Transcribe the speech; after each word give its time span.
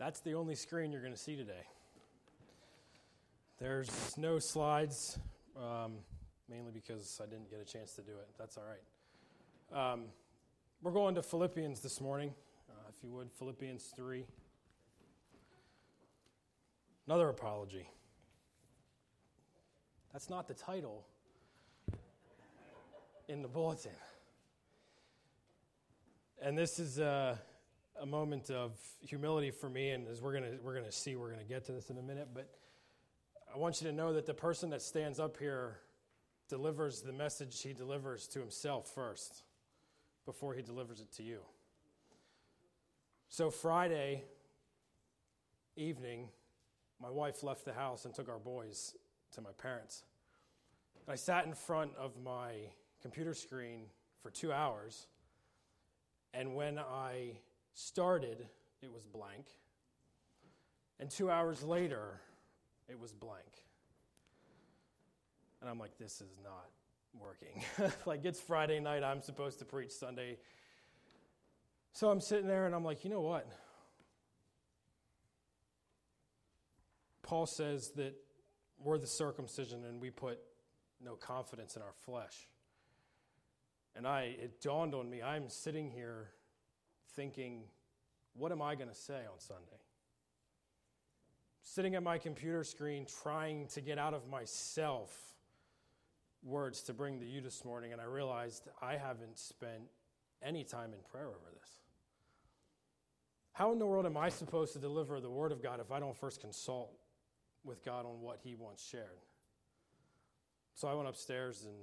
That's 0.00 0.20
the 0.20 0.32
only 0.32 0.54
screen 0.54 0.92
you're 0.92 1.02
going 1.02 1.12
to 1.12 1.18
see 1.18 1.36
today. 1.36 1.66
There's 3.60 4.16
no 4.16 4.38
slides, 4.38 5.18
um, 5.54 5.96
mainly 6.48 6.72
because 6.72 7.20
I 7.22 7.26
didn't 7.26 7.50
get 7.50 7.60
a 7.60 7.66
chance 7.66 7.92
to 7.96 8.00
do 8.00 8.12
it. 8.12 8.26
That's 8.38 8.56
all 8.56 8.64
right. 8.64 9.92
Um, 9.92 10.04
we're 10.82 10.92
going 10.92 11.16
to 11.16 11.22
Philippians 11.22 11.80
this 11.80 12.00
morning, 12.00 12.32
uh, 12.70 12.88
if 12.88 13.04
you 13.04 13.10
would, 13.10 13.30
Philippians 13.30 13.92
3. 13.94 14.24
Another 17.06 17.28
apology. 17.28 17.86
That's 20.14 20.30
not 20.30 20.48
the 20.48 20.54
title 20.54 21.04
in 23.28 23.42
the 23.42 23.48
bulletin. 23.48 23.92
And 26.40 26.56
this 26.56 26.78
is. 26.78 26.98
Uh, 26.98 27.36
a 28.00 28.06
moment 28.06 28.50
of 28.50 28.72
humility 29.00 29.50
for 29.50 29.68
me, 29.68 29.90
and 29.90 30.08
as 30.08 30.22
we're 30.22 30.32
gonna 30.32 30.56
we're 30.62 30.74
gonna 30.74 30.90
see, 30.90 31.16
we're 31.16 31.30
gonna 31.30 31.44
get 31.44 31.66
to 31.66 31.72
this 31.72 31.90
in 31.90 31.98
a 31.98 32.02
minute. 32.02 32.28
But 32.32 32.48
I 33.54 33.58
want 33.58 33.80
you 33.82 33.88
to 33.88 33.92
know 33.92 34.14
that 34.14 34.26
the 34.26 34.34
person 34.34 34.70
that 34.70 34.80
stands 34.80 35.20
up 35.20 35.36
here 35.36 35.78
delivers 36.48 37.02
the 37.02 37.12
message 37.12 37.60
he 37.62 37.72
delivers 37.72 38.26
to 38.28 38.40
himself 38.40 38.90
first, 38.94 39.42
before 40.24 40.54
he 40.54 40.62
delivers 40.62 41.00
it 41.00 41.12
to 41.12 41.22
you. 41.22 41.40
So 43.28 43.50
Friday 43.50 44.24
evening, 45.76 46.28
my 47.00 47.10
wife 47.10 47.42
left 47.42 47.64
the 47.64 47.72
house 47.72 48.04
and 48.04 48.14
took 48.14 48.28
our 48.28 48.38
boys 48.38 48.94
to 49.32 49.40
my 49.40 49.50
parents. 49.62 50.04
I 51.06 51.16
sat 51.16 51.44
in 51.44 51.54
front 51.54 51.92
of 51.98 52.12
my 52.22 52.52
computer 53.02 53.34
screen 53.34 53.82
for 54.22 54.30
two 54.30 54.52
hours, 54.52 55.06
and 56.32 56.54
when 56.54 56.78
I 56.78 57.38
started, 57.80 58.46
it 58.82 58.92
was 58.92 59.06
blank. 59.06 59.46
And 60.98 61.10
two 61.10 61.30
hours 61.30 61.62
later, 61.62 62.20
it 62.88 62.98
was 62.98 63.12
blank. 63.12 63.64
And 65.60 65.70
I'm 65.70 65.78
like, 65.78 65.96
this 65.98 66.20
is 66.20 66.38
not 66.42 66.68
working. 67.18 67.62
like, 68.06 68.24
it's 68.24 68.40
Friday 68.40 68.80
night, 68.80 69.02
I'm 69.02 69.22
supposed 69.22 69.58
to 69.60 69.64
preach 69.64 69.90
Sunday. 69.92 70.38
So 71.92 72.10
I'm 72.10 72.20
sitting 72.20 72.46
there 72.46 72.66
and 72.66 72.74
I'm 72.74 72.84
like, 72.84 73.04
you 73.04 73.10
know 73.10 73.20
what? 73.20 73.46
Paul 77.22 77.46
says 77.46 77.90
that 77.96 78.14
we're 78.78 78.98
the 78.98 79.06
circumcision 79.06 79.84
and 79.84 80.00
we 80.00 80.10
put 80.10 80.38
no 81.02 81.14
confidence 81.14 81.76
in 81.76 81.82
our 81.82 81.92
flesh. 82.04 82.48
And 83.96 84.06
I, 84.06 84.36
it 84.38 84.60
dawned 84.60 84.94
on 84.94 85.08
me, 85.08 85.22
I'm 85.22 85.48
sitting 85.48 85.90
here 85.90 86.30
thinking, 87.14 87.62
what 88.34 88.52
am 88.52 88.62
I 88.62 88.74
going 88.74 88.88
to 88.88 88.94
say 88.94 89.20
on 89.30 89.38
Sunday? 89.38 89.80
Sitting 91.62 91.94
at 91.94 92.02
my 92.02 92.18
computer 92.18 92.64
screen 92.64 93.06
trying 93.22 93.66
to 93.68 93.80
get 93.80 93.98
out 93.98 94.14
of 94.14 94.28
myself 94.28 95.34
words 96.42 96.82
to 96.82 96.94
bring 96.94 97.20
to 97.20 97.26
you 97.26 97.40
this 97.40 97.64
morning, 97.64 97.92
and 97.92 98.00
I 98.00 98.04
realized 98.04 98.68
I 98.80 98.96
haven't 98.96 99.38
spent 99.38 99.82
any 100.42 100.64
time 100.64 100.92
in 100.92 100.98
prayer 101.10 101.26
over 101.26 101.50
this. 101.60 101.70
How 103.52 103.72
in 103.72 103.78
the 103.78 103.86
world 103.86 104.06
am 104.06 104.16
I 104.16 104.30
supposed 104.30 104.72
to 104.72 104.78
deliver 104.78 105.20
the 105.20 105.30
Word 105.30 105.52
of 105.52 105.62
God 105.62 105.80
if 105.80 105.92
I 105.92 106.00
don't 106.00 106.16
first 106.16 106.40
consult 106.40 106.92
with 107.62 107.84
God 107.84 108.06
on 108.06 108.20
what 108.22 108.38
He 108.42 108.54
wants 108.54 108.82
shared? 108.82 109.20
So 110.74 110.88
I 110.88 110.94
went 110.94 111.08
upstairs 111.08 111.64
and 111.64 111.74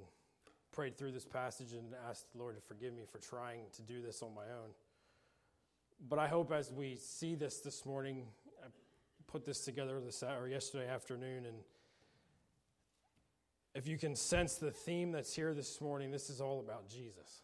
prayed 0.71 0.97
through 0.97 1.11
this 1.11 1.25
passage 1.25 1.73
and 1.73 1.93
asked 2.09 2.31
the 2.31 2.39
Lord 2.39 2.55
to 2.55 2.61
forgive 2.61 2.93
me 2.93 3.03
for 3.11 3.19
trying 3.19 3.61
to 3.75 3.81
do 3.83 4.01
this 4.01 4.23
on 4.23 4.33
my 4.33 4.43
own. 4.43 4.71
But 5.99 6.19
I 6.19 6.27
hope 6.27 6.51
as 6.51 6.71
we 6.71 6.95
see 6.95 7.35
this 7.35 7.59
this 7.59 7.85
morning, 7.85 8.27
I 8.63 8.67
put 9.25 9.45
this 9.45 9.65
together 9.65 9.99
this 9.99 10.23
or 10.23 10.47
yesterday 10.47 10.87
afternoon, 10.87 11.45
and 11.45 11.57
if 13.73 13.87
you 13.87 13.97
can 13.97 14.15
sense 14.15 14.55
the 14.55 14.71
theme 14.71 15.11
that's 15.11 15.35
here 15.35 15.53
this 15.53 15.81
morning, 15.81 16.11
this 16.11 16.29
is 16.29 16.39
all 16.39 16.59
about 16.59 16.87
Jesus. 16.89 17.41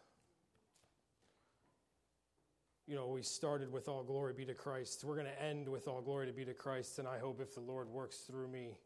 You 2.86 2.94
know, 2.96 3.08
we 3.08 3.22
started 3.22 3.72
with 3.72 3.88
all 3.88 4.02
glory 4.02 4.34
be 4.34 4.44
to 4.44 4.54
Christ. 4.54 5.04
We're 5.04 5.14
going 5.14 5.26
to 5.26 5.42
end 5.42 5.68
with 5.68 5.88
all 5.88 6.02
glory 6.02 6.26
to 6.26 6.32
be 6.32 6.44
to 6.44 6.54
Christ, 6.54 6.98
and 6.98 7.08
I 7.08 7.18
hope 7.18 7.40
if 7.40 7.54
the 7.54 7.60
Lord 7.60 7.88
works 7.88 8.18
through 8.18 8.48
me, 8.48 8.76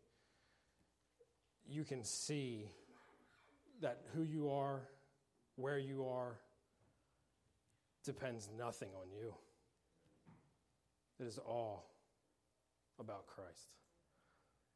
you 1.68 1.84
can 1.84 2.04
see 2.04 2.70
that 3.80 4.02
who 4.14 4.22
you 4.22 4.50
are, 4.50 4.82
where 5.56 5.78
you 5.78 6.06
are, 6.06 6.38
depends 8.04 8.48
nothing 8.56 8.88
on 9.00 9.10
you. 9.10 9.34
It 11.20 11.26
is 11.26 11.38
all 11.38 11.86
about 13.00 13.26
Christ. 13.26 13.70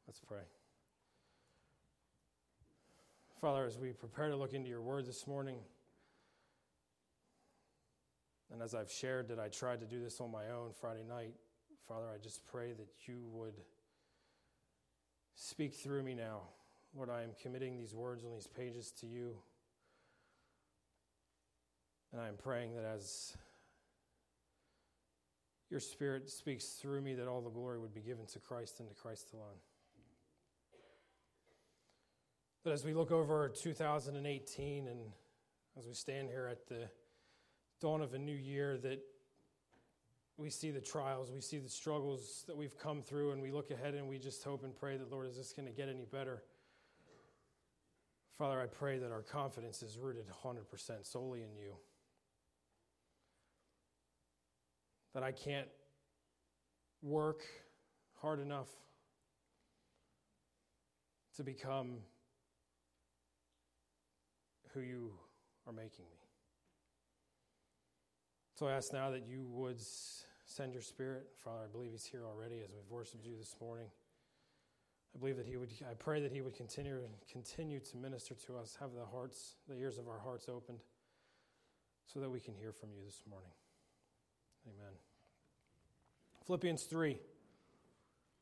Let's 0.07 0.19
pray. 0.19 0.43
Father, 3.39 3.65
as 3.65 3.77
we 3.77 3.91
prepare 3.91 4.29
to 4.29 4.35
look 4.35 4.53
into 4.53 4.69
your 4.69 4.81
word 4.81 5.05
this 5.05 5.27
morning, 5.27 5.57
and 8.51 8.61
as 8.61 8.75
I've 8.75 8.91
shared 8.91 9.29
that 9.29 9.39
I 9.39 9.47
tried 9.47 9.79
to 9.79 9.85
do 9.85 10.01
this 10.01 10.21
on 10.21 10.31
my 10.31 10.49
own 10.49 10.71
Friday 10.79 11.03
night, 11.07 11.33
Father, 11.87 12.05
I 12.13 12.17
just 12.21 12.45
pray 12.45 12.73
that 12.73 12.87
you 13.07 13.21
would 13.31 13.55
speak 15.35 15.73
through 15.73 16.03
me 16.03 16.13
now. 16.13 16.41
Lord, 16.95 17.09
I 17.09 17.23
am 17.23 17.31
committing 17.41 17.75
these 17.75 17.93
words 17.93 18.23
on 18.23 18.31
these 18.31 18.47
pages 18.47 18.91
to 18.99 19.07
you. 19.07 19.35
And 22.11 22.21
I 22.21 22.27
am 22.27 22.35
praying 22.35 22.75
that 22.75 22.85
as 22.85 23.35
your 25.73 25.79
Spirit 25.79 26.29
speaks 26.29 26.65
through 26.65 27.01
me 27.01 27.15
that 27.15 27.27
all 27.27 27.41
the 27.41 27.49
glory 27.49 27.79
would 27.79 27.95
be 27.95 27.99
given 27.99 28.27
to 28.27 28.37
Christ 28.37 28.79
and 28.79 28.87
to 28.87 28.93
Christ 28.93 29.29
alone. 29.33 29.57
That 32.63 32.73
as 32.73 32.85
we 32.85 32.93
look 32.93 33.11
over 33.11 33.49
2018 33.49 34.87
and 34.87 34.99
as 35.75 35.87
we 35.87 35.95
stand 35.95 36.29
here 36.29 36.47
at 36.47 36.67
the 36.67 36.87
dawn 37.81 38.01
of 38.01 38.13
a 38.13 38.19
new 38.19 38.35
year, 38.35 38.77
that 38.83 38.99
we 40.37 40.51
see 40.51 40.69
the 40.69 40.79
trials, 40.79 41.31
we 41.31 41.41
see 41.41 41.57
the 41.57 41.67
struggles 41.67 42.43
that 42.45 42.55
we've 42.55 42.77
come 42.77 43.01
through, 43.01 43.31
and 43.31 43.41
we 43.41 43.49
look 43.49 43.71
ahead 43.71 43.95
and 43.95 44.07
we 44.07 44.19
just 44.19 44.43
hope 44.43 44.63
and 44.63 44.75
pray 44.75 44.95
that, 44.95 45.11
Lord, 45.11 45.25
is 45.25 45.37
this 45.37 45.53
going 45.53 45.67
to 45.67 45.73
get 45.73 45.89
any 45.89 46.05
better? 46.05 46.43
Father, 48.37 48.61
I 48.61 48.67
pray 48.67 48.99
that 48.99 49.11
our 49.11 49.23
confidence 49.23 49.81
is 49.81 49.97
rooted 49.97 50.25
100% 50.45 51.03
solely 51.03 51.41
in 51.41 51.55
you. 51.57 51.73
That 55.13 55.23
I 55.23 55.31
can't 55.31 55.67
work 57.01 57.41
hard 58.21 58.39
enough 58.39 58.69
to 61.35 61.43
become 61.43 61.97
who 64.73 64.81
you 64.81 65.11
are 65.67 65.73
making 65.73 66.05
me. 66.05 66.17
So 68.55 68.67
I 68.67 68.73
ask 68.73 68.93
now 68.93 69.11
that 69.11 69.27
you 69.27 69.45
would 69.51 69.81
send 70.45 70.73
your 70.73 70.81
spirit. 70.81 71.27
Father, 71.43 71.63
I 71.65 71.71
believe 71.71 71.91
he's 71.91 72.05
here 72.05 72.25
already 72.25 72.61
as 72.63 72.71
we've 72.71 72.89
worshiped 72.89 73.25
you 73.25 73.35
this 73.37 73.55
morning. 73.59 73.87
I 75.15 75.19
believe 75.19 75.37
that 75.37 75.45
he 75.45 75.57
would, 75.57 75.69
I 75.89 75.93
pray 75.93 76.21
that 76.21 76.31
he 76.31 76.41
would 76.41 76.55
continue, 76.55 76.99
continue 77.31 77.79
to 77.79 77.97
minister 77.97 78.33
to 78.47 78.57
us, 78.57 78.77
have 78.79 78.93
the 78.93 79.05
hearts, 79.05 79.55
the 79.67 79.75
ears 79.75 79.97
of 79.97 80.07
our 80.07 80.19
hearts 80.19 80.47
opened, 80.49 80.79
so 82.05 82.19
that 82.19 82.29
we 82.29 82.39
can 82.39 82.55
hear 82.55 82.71
from 82.71 82.89
you 82.91 83.03
this 83.05 83.21
morning. 83.29 83.51
Amen. 84.67 84.93
Philippians 86.45 86.83
3 86.83 87.19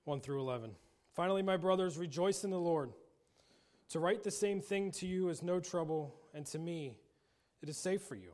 1 0.03 0.21
through 0.21 0.39
11. 0.39 0.71
Finally, 1.13 1.43
my 1.43 1.57
brothers, 1.57 1.97
rejoice 1.97 2.43
in 2.43 2.49
the 2.49 2.59
Lord. 2.59 2.91
To 3.89 3.99
write 3.99 4.23
the 4.23 4.31
same 4.31 4.61
thing 4.61 4.91
to 4.93 5.05
you 5.05 5.29
is 5.29 5.43
no 5.43 5.59
trouble, 5.59 6.15
and 6.33 6.45
to 6.47 6.59
me 6.59 6.97
it 7.61 7.69
is 7.69 7.77
safe 7.77 8.01
for 8.01 8.15
you. 8.15 8.31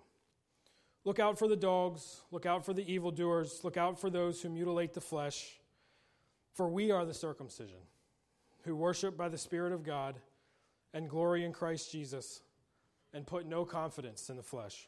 Look 1.03 1.19
out 1.19 1.39
for 1.39 1.47
the 1.47 1.55
dogs, 1.55 2.21
look 2.31 2.45
out 2.45 2.65
for 2.65 2.73
the 2.73 2.89
evildoers, 2.91 3.61
look 3.63 3.77
out 3.77 3.99
for 3.99 4.09
those 4.09 4.41
who 4.41 4.49
mutilate 4.49 4.93
the 4.93 5.01
flesh, 5.01 5.59
for 6.53 6.67
we 6.67 6.91
are 6.91 7.06
the 7.06 7.13
circumcision, 7.13 7.79
who 8.63 8.75
worship 8.75 9.17
by 9.17 9.29
the 9.29 9.38
Spirit 9.38 9.73
of 9.73 9.83
God 9.83 10.19
and 10.94 11.09
glory 11.09 11.44
in 11.44 11.53
Christ 11.53 11.91
Jesus, 11.91 12.41
and 13.13 13.25
put 13.25 13.45
no 13.45 13.65
confidence 13.65 14.29
in 14.29 14.35
the 14.35 14.44
flesh. 14.44 14.88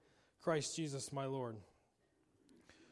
Christ 0.41 0.75
Jesus 0.75 1.13
my 1.13 1.25
Lord. 1.25 1.55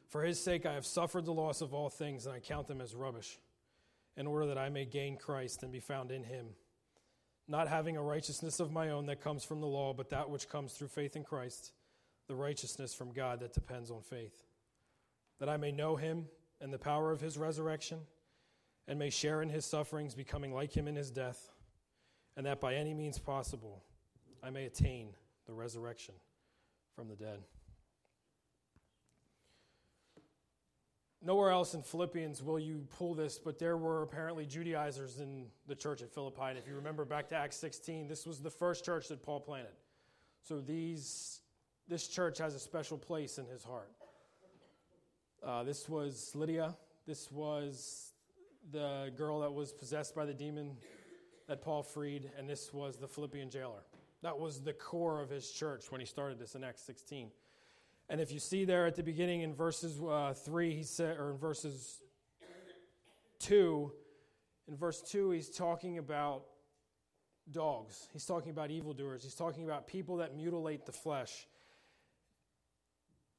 For 0.07 0.22
his 0.22 0.40
sake 0.40 0.66
I 0.66 0.74
have 0.74 0.86
suffered 0.86 1.25
the 1.25 1.34
loss 1.34 1.62
of 1.62 1.74
all 1.74 1.90
things, 1.90 2.25
and 2.25 2.36
I 2.36 2.40
count 2.40 2.68
them 2.68 2.81
as 2.81 2.96
rubbish, 2.96 3.40
in 4.16 4.28
order 4.28 4.46
that 4.48 4.57
I 4.57 4.69
may 4.69 4.86
gain 4.86 5.18
Christ 5.18 5.63
and 5.63 5.72
be 5.72 5.80
found 5.80 6.12
in 6.12 6.24
him, 6.24 6.48
not 7.48 7.68
having 7.68 7.98
a 7.98 8.04
righteousness 8.04 8.60
of 8.60 8.72
my 8.72 8.92
own 8.92 9.07
that 9.07 9.22
comes 9.22 9.44
from 9.44 9.62
the 9.62 9.68
law, 9.68 9.94
but 9.94 10.12
that 10.12 10.30
which 10.30 10.48
comes 10.48 10.74
through 10.74 10.90
faith 10.90 11.16
in 11.16 11.24
Christ, 11.24 11.72
the 12.28 12.36
righteousness 12.36 12.94
from 12.94 13.12
God 13.12 13.40
that 13.40 13.54
depends 13.54 13.90
on 13.90 14.01
faith. 14.01 14.46
That 15.40 15.50
I 15.50 15.57
may 15.57 15.72
know 15.72 15.96
him 15.96 16.28
and 16.62 16.72
the 16.72 16.78
power 16.78 17.12
of 17.12 17.22
his 17.22 17.38
resurrection, 17.38 18.00
and 18.88 19.00
may 19.00 19.10
share 19.10 19.42
in 19.42 19.50
his 19.50 19.66
sufferings, 19.66 20.13
becoming 20.13 20.54
like 20.54 20.75
him 20.75 20.88
in 20.88 20.96
his 20.96 21.10
death, 21.10 21.50
and 22.38 22.46
that 22.46 22.60
by 22.60 22.75
any 22.75 22.94
means 22.94 23.18
possible 23.18 23.84
I 24.44 24.51
may 24.51 24.66
attain 24.66 25.16
the 25.48 25.54
resurrection 25.54 26.13
from 27.00 27.07
the 27.07 27.16
dead. 27.16 27.40
Nowhere 31.22 31.50
else 31.50 31.74
in 31.74 31.81
Philippians 31.81 32.44
will 32.44 32.60
you 32.60 32.88
pull 32.98 33.13
this, 33.13 33.40
but 33.40 33.57
there 33.57 33.78
were 33.78 34.04
apparently 34.04 34.46
Judaizers 34.46 35.22
in 35.22 35.46
the 35.66 35.75
church 35.75 36.01
at 36.01 36.13
Philippi. 36.13 36.42
And 36.50 36.57
if 36.57 36.68
you 36.68 36.75
remember 36.75 37.06
back 37.06 37.30
to 37.30 37.38
Acts 37.38 37.56
16, 37.56 38.10
this 38.10 38.25
was 38.25 38.42
the 38.42 38.50
first 38.50 38.84
church 38.84 39.07
that 39.07 39.24
Paul 39.24 39.40
planted. 39.40 39.72
So 40.42 40.60
these, 40.60 41.40
this 41.88 42.06
church 42.06 42.38
has 42.40 42.54
a 42.54 42.60
special 42.60 42.98
place 42.98 43.38
in 43.38 43.46
his 43.46 43.63
heart. 43.63 43.92
Uh, 45.42 45.63
this 45.63 45.88
was 45.88 46.34
Lydia. 46.36 46.75
This 47.07 47.31
was 47.31 48.12
the 48.74 49.13
girl 49.16 49.40
that 49.40 49.54
was 49.54 49.72
possessed 49.72 50.16
by 50.16 50.25
the 50.25 50.34
demon 50.34 50.75
that 51.48 51.62
Paul 51.62 51.81
freed, 51.81 52.30
and 52.38 52.50
this 52.50 52.74
was 52.74 52.98
the 52.98 53.07
Philippian 53.07 53.50
jailer. 53.50 53.84
That 54.21 54.38
was 54.38 54.62
the 54.62 54.74
core 54.74 55.21
of 55.21 55.30
his 55.30 55.50
church 55.50 55.92
when 55.92 56.01
he 56.01 56.06
started 56.06 56.39
this 56.39 56.56
in 56.56 56.63
Acts 56.63 56.83
16. 56.83 57.31
And 58.10 58.19
if 58.19 58.31
you 58.31 58.39
see 58.39 58.66
there 58.66 58.86
at 58.86 58.95
the 58.95 59.04
beginning 59.04 59.42
in 59.42 59.54
verses 59.54 60.01
uh, 60.01 60.33
3, 60.33 60.75
he 60.75 60.83
said, 60.83 61.18
or 61.18 61.31
in 61.31 61.38
verses 61.38 62.01
2, 63.39 63.92
in 64.68 64.75
verse 64.75 65.01
2, 65.01 65.31
he's 65.31 65.50
talking 65.50 66.00
about 66.00 66.44
dogs. 67.51 68.07
He's 68.12 68.25
talking 68.25 68.51
about 68.51 68.71
evildoers. 68.71 69.24
He's 69.24 69.36
talking 69.36 69.63
about 69.63 69.88
people 69.88 70.18
that 70.18 70.36
mutilate 70.36 70.86
the 70.86 70.92
flesh. 70.92 71.48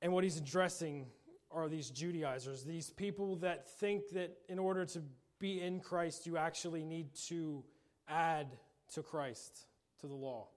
And 0.03 0.13
what 0.13 0.25
he's 0.25 0.39
addressing 0.39 1.07
are 1.51 1.69
these 1.69 1.91
Judaizers, 1.91 2.65
these 2.65 2.91
people 2.91 3.37
that 3.37 3.69
think 3.69 4.11
that 4.11 4.39
in 4.49 4.59
order 4.59 4.85
to 4.87 5.03
be 5.39 5.61
in 5.61 5.81
Christ, 5.81 6.27
you 6.27 6.37
actually 6.37 6.85
need 6.85 7.09
to 7.29 7.65
add 8.09 8.47
to 8.95 9.03
Christ, 9.03 9.67
to 10.01 10.07
the 10.07 10.15
law. 10.15 10.49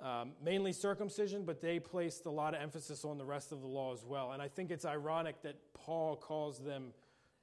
Um, 0.00 0.32
mainly 0.44 0.72
circumcision, 0.72 1.44
but 1.44 1.60
they 1.60 1.78
placed 1.78 2.26
a 2.26 2.30
lot 2.30 2.54
of 2.54 2.60
emphasis 2.60 3.04
on 3.04 3.16
the 3.16 3.24
rest 3.24 3.52
of 3.52 3.60
the 3.60 3.66
law 3.66 3.92
as 3.92 4.04
well. 4.04 4.32
And 4.32 4.42
I 4.42 4.48
think 4.48 4.70
it's 4.70 4.84
ironic 4.84 5.40
that 5.42 5.56
Paul 5.72 6.16
calls 6.16 6.58
them 6.58 6.92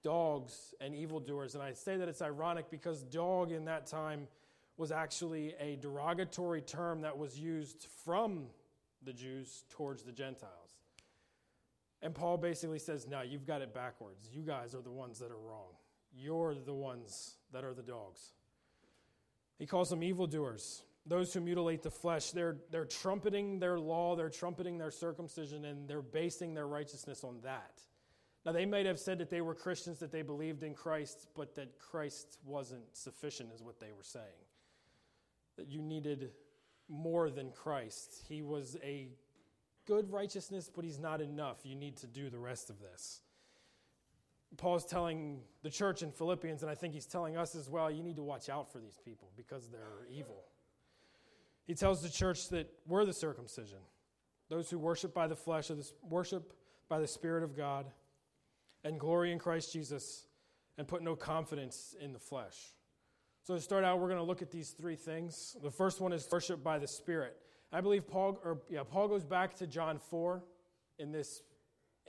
dogs 0.04 0.74
and 0.82 0.94
evildoers. 0.94 1.56
And 1.56 1.64
I 1.64 1.74
say 1.74 1.98
that 1.98 2.08
it's 2.08 2.22
ironic 2.22 2.70
because 2.70 3.04
dog 3.04 3.52
in 3.52 3.66
that 3.66 3.88
time 3.88 4.28
was 4.78 4.92
actually 4.92 5.54
a 5.60 5.78
derogatory 5.78 6.62
term 6.62 7.02
that 7.02 7.18
was 7.18 7.40
used 7.40 7.88
from 8.04 8.48
the 9.04 9.14
Jews 9.14 9.64
towards 9.70 10.04
the 10.04 10.12
Gentiles. 10.12 10.82
And 12.02 12.14
Paul 12.14 12.38
basically 12.38 12.80
says, 12.80 13.08
No, 13.08 13.22
you've 13.22 13.46
got 13.46 13.62
it 13.62 13.74
backwards. 13.74 14.30
You 14.32 14.42
guys 14.42 14.74
are 14.74 14.82
the 14.82 14.92
ones 14.92 15.20
that 15.20 15.32
are 15.32 15.38
wrong. 15.38 15.70
You're 16.14 16.56
the 16.56 16.74
ones 16.74 17.36
that 17.54 17.64
are 17.64 17.74
the 17.74 17.84
dogs. 17.84 18.34
He 19.60 19.66
calls 19.68 19.90
them 19.90 20.04
evildoers 20.04 20.82
those 21.06 21.34
who 21.34 21.42
mutilate 21.42 21.82
the 21.82 21.92
flesh, 21.92 22.32
they're, 22.32 22.58
they're 22.70 22.86
trumpeting 22.86 23.60
their 23.60 23.80
law, 23.80 24.16
they're 24.16 24.30
trumpeting 24.30 24.78
their 24.78 24.92
circumcision, 24.92 25.66
and 25.66 25.88
they're 25.88 26.02
basing 26.02 26.54
their 26.54 26.68
righteousness 26.68 27.24
on 27.24 27.40
that. 27.44 27.82
Now, 28.46 28.52
they 28.52 28.66
might 28.66 28.86
have 28.86 29.00
said 29.00 29.20
that 29.20 29.30
they 29.30 29.42
were 29.42 29.54
Christians, 29.54 30.00
that 30.00 30.12
they 30.12 30.22
believed 30.24 30.64
in 30.64 30.74
Christ, 30.74 31.28
but 31.36 31.56
that 31.56 31.78
Christ 31.78 32.38
wasn't 32.44 32.84
sufficient, 32.94 33.52
is 33.54 33.62
what 33.62 33.80
they 33.80 33.92
were 33.96 34.04
saying. 34.04 34.26
That 35.58 35.68
you 35.68 35.82
needed 35.82 36.32
more 36.88 37.30
than 37.30 37.52
Christ. 37.52 38.24
He 38.28 38.42
was 38.42 38.78
a 38.84 39.10
good 39.86 40.12
righteousness, 40.12 40.70
but 40.74 40.84
he's 40.86 41.00
not 41.00 41.22
enough. 41.22 41.60
You 41.64 41.76
need 41.76 41.98
to 41.98 42.08
do 42.08 42.30
the 42.30 42.40
rest 42.40 42.70
of 42.70 42.80
this. 42.80 43.22
Paul's 44.58 44.86
telling 44.86 45.40
the 45.64 45.70
church 45.70 46.04
in 46.04 46.12
Philippians, 46.12 46.62
and 46.62 46.70
I 46.70 46.76
think 46.76 46.94
he's 46.94 47.06
telling 47.06 47.38
us 47.38 47.56
as 47.56 47.70
well, 47.70 47.90
you 47.90 48.04
need 48.04 48.18
to 48.18 48.24
watch 48.24 48.50
out 48.50 48.72
for 48.72 48.80
these 48.80 48.98
people 49.04 49.30
because 49.38 49.68
they're 49.70 50.08
evil. 50.10 50.44
He 51.68 51.76
tells 51.76 52.02
the 52.02 52.10
church 52.10 52.50
that 52.50 52.70
we're 52.88 53.06
the 53.06 53.14
circumcision, 53.14 53.80
those 54.50 54.70
who 54.70 54.80
worship 54.80 55.14
by 55.14 55.28
the 55.28 55.36
flesh, 55.36 55.70
or 55.70 55.76
the, 55.76 55.90
worship 56.10 56.54
by 56.90 57.00
the 57.00 57.08
Spirit 57.08 57.44
of 57.44 57.56
God, 57.56 57.86
and 58.84 59.00
glory 59.00 59.32
in 59.32 59.40
Christ 59.40 59.72
Jesus, 59.72 60.26
and 60.78 60.88
put 60.88 61.02
no 61.02 61.16
confidence 61.16 61.96
in 62.02 62.14
the 62.14 62.20
flesh. 62.20 62.58
So 63.44 63.56
to 63.56 63.62
start 63.62 63.84
out, 63.84 64.00
we're 64.00 64.08
going 64.08 64.20
to 64.20 64.24
look 64.26 64.42
at 64.42 64.52
these 64.52 64.72
three 64.72 64.96
things. 64.96 65.56
The 65.64 65.72
first 65.72 66.02
one 66.02 66.14
is 66.14 66.28
worship 66.32 66.64
by 66.64 66.80
the 66.80 66.88
Spirit. 66.88 67.38
I 67.72 67.82
believe 67.82 68.08
Paul, 68.08 68.40
or 68.44 68.62
yeah, 68.70 68.84
Paul 68.84 69.08
goes 69.08 69.24
back 69.24 69.56
to 69.58 69.68
John 69.68 69.98
four 69.98 70.44
in 71.00 71.12
this 71.12 71.42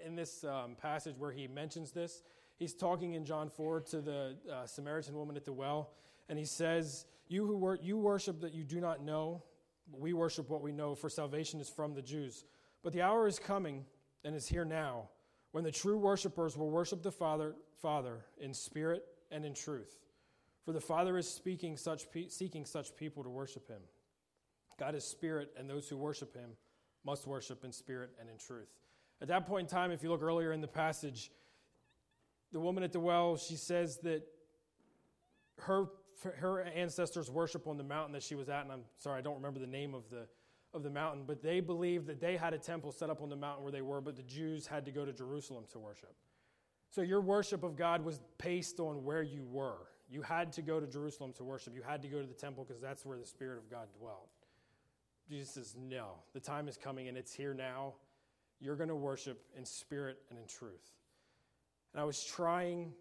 in 0.05 0.17
this 0.17 0.43
um, 0.45 0.75
passage 0.81 1.15
where 1.17 1.31
he 1.31 1.47
mentions 1.47 1.93
this. 1.93 2.23
He's 2.59 2.75
talking 2.75 3.15
in 3.15 3.25
John 3.25 3.49
four 3.49 3.81
to 3.81 4.01
the 4.01 4.37
uh, 4.53 4.67
Samaritan 4.67 5.15
woman 5.15 5.37
at 5.37 5.45
the 5.45 5.53
well, 5.53 5.91
and 6.29 6.39
he 6.39 6.45
says, 6.45 7.07
"You 7.33 7.47
who 7.47 7.57
wor- 7.57 7.79
you 7.81 7.97
worship 7.97 8.41
that 8.43 8.53
you 8.53 8.63
do 8.63 8.79
not 8.79 9.03
know, 9.03 9.43
we 9.91 10.13
worship 10.13 10.51
what 10.51 10.61
we 10.61 10.71
know, 10.71 10.95
for 10.95 11.09
salvation 11.09 11.61
is 11.61 11.69
from 11.71 11.95
the 11.95 12.03
Jews. 12.03 12.45
But 12.83 12.93
the 12.93 13.01
hour 13.01 13.27
is 13.27 13.39
coming 13.39 13.87
and 14.23 14.35
is 14.35 14.49
here 14.49 14.67
now 14.67 15.09
when 15.53 15.65
the 15.65 15.73
true 15.73 15.97
worshipers 15.97 16.57
will 16.57 16.71
worship 16.71 17.03
the 17.03 17.11
Father, 17.11 17.55
Father 17.81 18.27
in 18.39 18.53
spirit 18.53 19.05
and 19.31 19.47
in 19.47 19.55
truth. 19.55 19.99
For 20.65 20.73
the 20.73 20.81
Father 20.81 21.17
is 21.17 21.29
speaking 21.29 21.77
such 21.77 22.11
pe- 22.11 22.29
seeking 22.29 22.67
such 22.67 22.95
people 22.97 23.23
to 23.23 23.31
worship 23.31 23.67
him. 23.67 23.81
God 24.79 24.95
is 24.95 25.05
spirit, 25.05 25.55
and 25.57 25.69
those 25.69 25.89
who 25.89 25.97
worship 25.97 26.35
him 26.35 26.51
must 27.05 27.27
worship 27.27 27.65
in 27.65 27.73
spirit 27.73 28.11
and 28.21 28.29
in 28.29 28.37
truth. 28.37 28.69
At 29.21 29.29
that 29.29 29.47
point 29.47 29.71
in 29.71 29.75
time, 29.75 29.91
if 29.91 30.03
you 30.03 30.11
look 30.11 30.23
earlier 30.23 30.53
in 30.53 30.61
the 30.61 30.69
passage, 30.69 31.31
the 32.53 32.61
woman 32.61 32.83
at 32.83 32.93
the 32.93 33.01
well, 33.01 33.37
she 33.37 33.57
says 33.57 33.99
that 34.03 34.23
her 35.59 35.87
her 36.37 36.63
ancestors 36.63 37.31
worship 37.31 37.67
on 37.67 37.77
the 37.77 37.85
mountain 37.85 38.13
that 38.13 38.23
she 38.23 38.35
was 38.35 38.49
at, 38.49 38.63
and 38.63 38.73
I'm 38.73 38.85
sorry, 38.99 39.19
I 39.19 39.23
don't 39.23 39.37
remember 39.37 39.61
the 39.61 39.67
name 39.67 39.95
of 39.95 40.09
the 40.11 40.27
of 40.75 40.83
the 40.83 40.91
mountain, 40.91 41.25
but 41.27 41.43
they 41.43 41.61
believed 41.61 42.07
that 42.07 42.21
they 42.21 42.37
had 42.37 42.55
a 42.55 42.59
temple 42.59 42.93
set 42.93 43.11
up 43.11 43.21
on 43.21 43.29
the 43.29 43.37
mountain 43.37 43.63
where 43.63 43.73
they 43.73 43.83
were, 43.83 44.01
but 44.01 44.17
the 44.17 44.23
Jews 44.23 44.67
had 44.67 44.87
to 44.87 44.91
go 44.91 45.05
to 45.05 45.13
Jerusalem 45.13 45.65
to 45.73 45.79
worship. 45.79 46.15
So 46.89 47.03
your 47.03 47.21
worship 47.21 47.63
of 47.63 47.77
God 47.77 48.05
was 48.05 48.21
based 48.43 48.81
on 48.81 49.05
where 49.05 49.23
you 49.23 49.45
were. 49.45 49.89
You 50.11 50.23
had 50.23 50.53
to 50.55 50.63
go 50.63 50.81
to 50.81 50.87
Jerusalem 50.87 51.33
to 51.35 51.45
worship. 51.45 51.75
You 51.75 51.83
had 51.83 52.03
to 52.03 52.09
go 52.09 52.21
to 52.21 52.27
the 52.27 52.35
temple 52.35 52.65
because 52.67 52.83
that's 52.83 53.05
where 53.05 53.19
the 53.19 53.27
Spirit 53.27 53.59
of 53.59 53.71
God 53.71 53.89
dwelt. 53.99 54.29
Jesus 55.29 55.51
says, 55.51 55.77
No, 55.79 56.17
the 56.35 56.41
time 56.41 56.69
is 56.69 56.77
coming 56.77 57.09
and 57.09 57.17
it's 57.17 57.33
here 57.33 57.55
now. 57.55 57.95
You're 58.61 58.77
going 58.77 58.91
to 58.91 58.97
worship 58.97 59.43
in 59.57 59.65
spirit 59.65 60.19
and 60.31 60.39
in 60.39 60.47
truth. 60.47 60.93
And 61.93 62.01
I 62.01 62.05
was 62.05 62.23
trying 62.23 62.93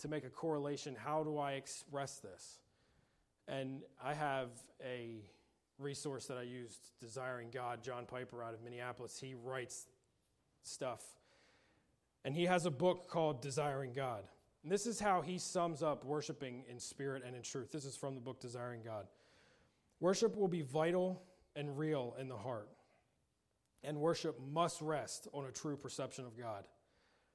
to 0.00 0.08
make 0.08 0.24
a 0.24 0.30
correlation. 0.30 0.96
How 0.96 1.22
do 1.22 1.38
I 1.38 1.52
express 1.52 2.18
this? 2.18 2.60
And 3.48 3.82
I 4.02 4.14
have 4.14 4.48
a 4.84 5.22
resource 5.78 6.26
that 6.26 6.38
I 6.38 6.42
used, 6.42 6.90
Desiring 7.00 7.48
God, 7.52 7.82
John 7.82 8.04
Piper 8.06 8.42
out 8.42 8.54
of 8.54 8.62
Minneapolis. 8.62 9.18
He 9.20 9.34
writes 9.34 9.86
stuff. 10.62 11.02
And 12.24 12.34
he 12.34 12.44
has 12.44 12.66
a 12.66 12.70
book 12.70 13.08
called 13.08 13.40
Desiring 13.40 13.92
God. 13.92 14.24
And 14.62 14.70
this 14.70 14.86
is 14.86 15.00
how 15.00 15.22
he 15.22 15.38
sums 15.38 15.82
up 15.82 16.04
worshiping 16.04 16.64
in 16.68 16.78
spirit 16.78 17.22
and 17.26 17.34
in 17.34 17.42
truth. 17.42 17.72
This 17.72 17.86
is 17.86 17.96
from 17.96 18.14
the 18.14 18.20
book 18.20 18.40
Desiring 18.40 18.82
God. 18.84 19.06
Worship 20.00 20.36
will 20.36 20.48
be 20.48 20.62
vital 20.62 21.22
and 21.56 21.78
real 21.78 22.14
in 22.18 22.28
the 22.28 22.36
heart. 22.36 22.68
And 23.82 23.98
worship 23.98 24.38
must 24.52 24.82
rest 24.82 25.28
on 25.32 25.46
a 25.46 25.50
true 25.50 25.76
perception 25.76 26.26
of 26.26 26.36
God. 26.38 26.64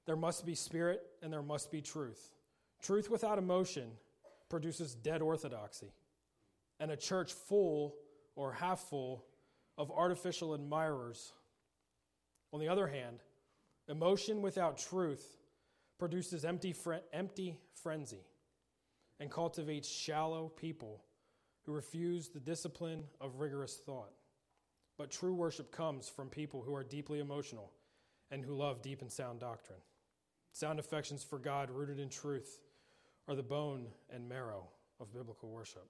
There 0.06 0.16
must 0.16 0.46
be 0.46 0.54
spirit 0.54 1.02
and 1.24 1.34
there 1.34 1.42
must 1.42 1.72
be 1.72 1.82
truth. 1.82 2.35
Truth 2.86 3.10
without 3.10 3.40
emotion 3.40 3.90
produces 4.48 4.94
dead 4.94 5.24
orthodoxy, 5.24 5.92
and 6.80 6.92
a 6.92 6.96
church 6.96 7.34
full 7.34 7.96
or 8.36 8.54
half 8.54 8.80
full 8.80 9.26
of 9.76 9.90
artificial 9.90 10.54
admirers. 10.54 11.34
On 12.54 12.60
the 12.60 12.68
other 12.68 12.86
hand, 12.86 13.22
emotion 13.90 14.44
without 14.44 14.78
truth 14.78 15.36
produces 15.98 16.46
empty, 16.46 16.74
fre- 16.74 17.02
empty 17.12 17.58
frenzy 17.74 18.24
and 19.20 19.32
cultivates 19.32 19.90
shallow 19.90 20.50
people 20.50 21.02
who 21.66 21.72
refuse 21.72 22.30
the 22.30 22.40
discipline 22.40 23.06
of 23.20 23.40
rigorous 23.40 23.78
thought. 23.78 24.12
But 24.96 25.10
true 25.10 25.34
worship 25.34 25.72
comes 25.72 26.08
from 26.08 26.30
people 26.30 26.62
who 26.62 26.76
are 26.76 26.84
deeply 26.84 27.20
emotional 27.20 27.72
and 28.30 28.46
who 28.46 28.54
love 28.54 28.84
deep 28.84 29.02
and 29.02 29.12
sound 29.12 29.40
doctrine. 29.40 29.80
Sound 30.54 30.78
affections 30.78 31.24
for 31.24 31.40
God 31.40 31.72
rooted 31.72 32.00
in 32.00 32.10
truth 32.10 32.60
are 33.28 33.36
the 33.36 33.44
bone 33.44 33.88
and 34.14 34.28
marrow 34.28 34.68
of 35.00 35.14
biblical 35.14 35.50
worship. 35.50 35.88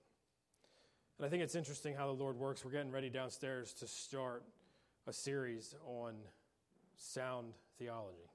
And 1.18 1.25
I 1.25 1.30
think 1.30 1.44
it's 1.44 1.56
interesting 1.56 1.96
how 1.96 2.08
the 2.08 2.13
Lord 2.13 2.38
works. 2.38 2.63
We're 2.65 2.72
getting 2.72 2.92
ready 2.92 3.10
downstairs 3.10 3.74
to 3.75 3.88
start 3.88 4.44
a 5.08 5.13
series 5.13 5.75
on 5.86 6.15
sound 6.98 7.54
theology. 7.77 8.30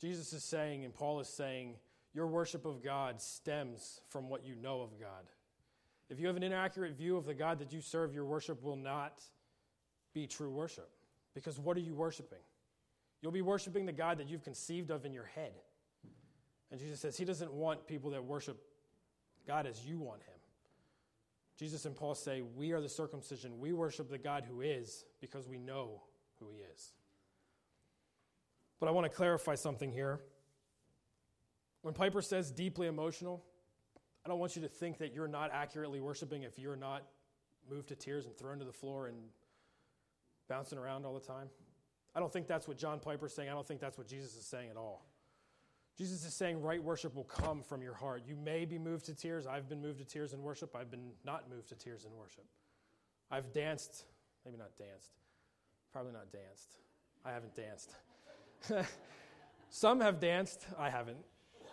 Jesus 0.00 0.32
is 0.32 0.44
saying, 0.44 0.84
and 0.84 0.94
Paul 0.94 1.20
is 1.20 1.28
saying, 1.28 1.74
your 2.14 2.26
worship 2.26 2.64
of 2.64 2.82
God 2.82 3.20
stems 3.20 4.00
from 4.08 4.28
what 4.28 4.44
you 4.44 4.54
know 4.54 4.80
of 4.80 4.98
God. 4.98 5.28
If 6.10 6.18
you 6.18 6.26
have 6.26 6.36
an 6.36 6.42
inaccurate 6.42 6.96
view 6.96 7.16
of 7.16 7.26
the 7.26 7.34
God 7.34 7.58
that 7.58 7.72
you 7.72 7.80
serve, 7.80 8.14
your 8.14 8.24
worship 8.24 8.62
will 8.62 8.76
not 8.76 9.22
be 10.14 10.26
true 10.26 10.50
worship. 10.50 10.90
Because 11.34 11.58
what 11.58 11.76
are 11.76 11.80
you 11.80 11.94
worshiping? 11.94 12.38
You'll 13.20 13.32
be 13.32 13.42
worshiping 13.42 13.86
the 13.86 13.92
God 13.92 14.18
that 14.18 14.28
you've 14.28 14.44
conceived 14.44 14.90
of 14.90 15.04
in 15.04 15.12
your 15.12 15.26
head. 15.26 15.52
And 16.70 16.80
Jesus 16.80 17.00
says 17.00 17.16
he 17.16 17.24
doesn't 17.24 17.52
want 17.52 17.86
people 17.86 18.10
that 18.10 18.24
worship 18.24 18.60
God 19.46 19.66
as 19.66 19.84
you 19.84 19.98
want 19.98 20.22
him. 20.22 20.34
Jesus 21.58 21.86
and 21.86 21.96
Paul 21.96 22.14
say, 22.14 22.42
We 22.42 22.72
are 22.72 22.80
the 22.80 22.88
circumcision. 22.88 23.58
We 23.58 23.72
worship 23.72 24.10
the 24.10 24.18
God 24.18 24.44
who 24.48 24.60
is 24.60 25.04
because 25.20 25.48
we 25.48 25.58
know 25.58 26.02
who 26.38 26.48
he 26.50 26.58
is. 26.58 26.92
But 28.78 28.88
I 28.88 28.92
want 28.92 29.10
to 29.10 29.16
clarify 29.16 29.56
something 29.56 29.90
here. 29.90 30.20
When 31.82 31.94
Piper 31.94 32.22
says 32.22 32.50
deeply 32.50 32.86
emotional, 32.86 33.42
I 34.24 34.28
don't 34.28 34.38
want 34.38 34.56
you 34.56 34.62
to 34.62 34.68
think 34.68 34.98
that 34.98 35.12
you're 35.14 35.28
not 35.28 35.50
accurately 35.52 36.00
worshiping 36.00 36.42
if 36.42 36.58
you're 36.58 36.76
not 36.76 37.02
moved 37.68 37.88
to 37.88 37.96
tears 37.96 38.26
and 38.26 38.36
thrown 38.36 38.58
to 38.58 38.64
the 38.64 38.72
floor 38.72 39.06
and 39.06 39.16
bouncing 40.48 40.78
around 40.78 41.04
all 41.04 41.14
the 41.14 41.26
time. 41.26 41.48
I 42.14 42.20
don't 42.20 42.32
think 42.32 42.46
that's 42.46 42.68
what 42.68 42.78
John 42.78 43.00
Piper's 43.00 43.34
saying. 43.34 43.48
I 43.48 43.52
don't 43.52 43.66
think 43.66 43.80
that's 43.80 43.98
what 43.98 44.06
Jesus 44.06 44.34
is 44.34 44.44
saying 44.44 44.70
at 44.70 44.76
all. 44.76 45.04
Jesus 45.98 46.24
is 46.24 46.32
saying 46.32 46.62
right 46.62 46.82
worship 46.82 47.16
will 47.16 47.24
come 47.24 47.60
from 47.60 47.82
your 47.82 47.94
heart. 47.94 48.22
You 48.24 48.36
may 48.36 48.64
be 48.64 48.78
moved 48.78 49.06
to 49.06 49.14
tears. 49.14 49.48
I've 49.48 49.68
been 49.68 49.82
moved 49.82 49.98
to 49.98 50.04
tears 50.04 50.32
in 50.32 50.42
worship. 50.42 50.76
I've 50.76 50.92
been 50.92 51.10
not 51.24 51.50
moved 51.50 51.68
to 51.70 51.74
tears 51.74 52.04
in 52.04 52.16
worship. 52.16 52.44
I've 53.32 53.52
danced, 53.52 54.04
maybe 54.44 54.56
not 54.56 54.76
danced, 54.78 55.10
probably 55.92 56.12
not 56.12 56.30
danced. 56.30 56.76
I 57.24 57.32
haven't 57.32 57.56
danced. 57.56 57.96
Some 59.70 60.00
have 60.00 60.20
danced, 60.20 60.66
I 60.78 60.88
haven't. 60.88 61.18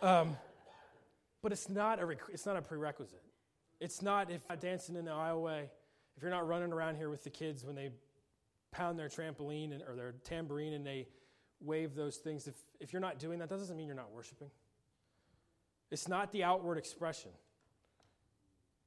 Um, 0.01 0.35
but 1.43 1.51
it's 1.51 1.69
not, 1.69 2.01
a, 2.01 2.09
it's 2.33 2.47
not 2.47 2.57
a 2.57 2.61
prerequisite. 2.61 3.21
It's 3.79 4.01
not 4.01 4.31
if 4.31 4.41
you're 4.49 4.57
dancing 4.57 4.95
in 4.95 5.05
the 5.05 5.11
aisleway, 5.11 5.69
if 6.17 6.23
you're 6.23 6.31
not 6.31 6.47
running 6.47 6.73
around 6.73 6.95
here 6.95 7.09
with 7.09 7.23
the 7.23 7.29
kids 7.29 7.63
when 7.63 7.75
they 7.75 7.91
pound 8.71 8.97
their 8.97 9.07
trampoline 9.07 9.71
and, 9.71 9.83
or 9.87 9.95
their 9.95 10.15
tambourine 10.23 10.73
and 10.73 10.85
they 10.85 11.07
wave 11.61 11.95
those 11.95 12.17
things. 12.17 12.47
If, 12.47 12.55
if 12.79 12.93
you're 12.93 13.01
not 13.01 13.19
doing 13.19 13.39
that, 13.39 13.49
that 13.49 13.57
doesn't 13.57 13.75
mean 13.75 13.87
you're 13.87 13.95
not 13.95 14.11
worshiping. 14.11 14.49
It's 15.91 16.07
not 16.07 16.31
the 16.31 16.43
outward 16.43 16.77
expression, 16.77 17.31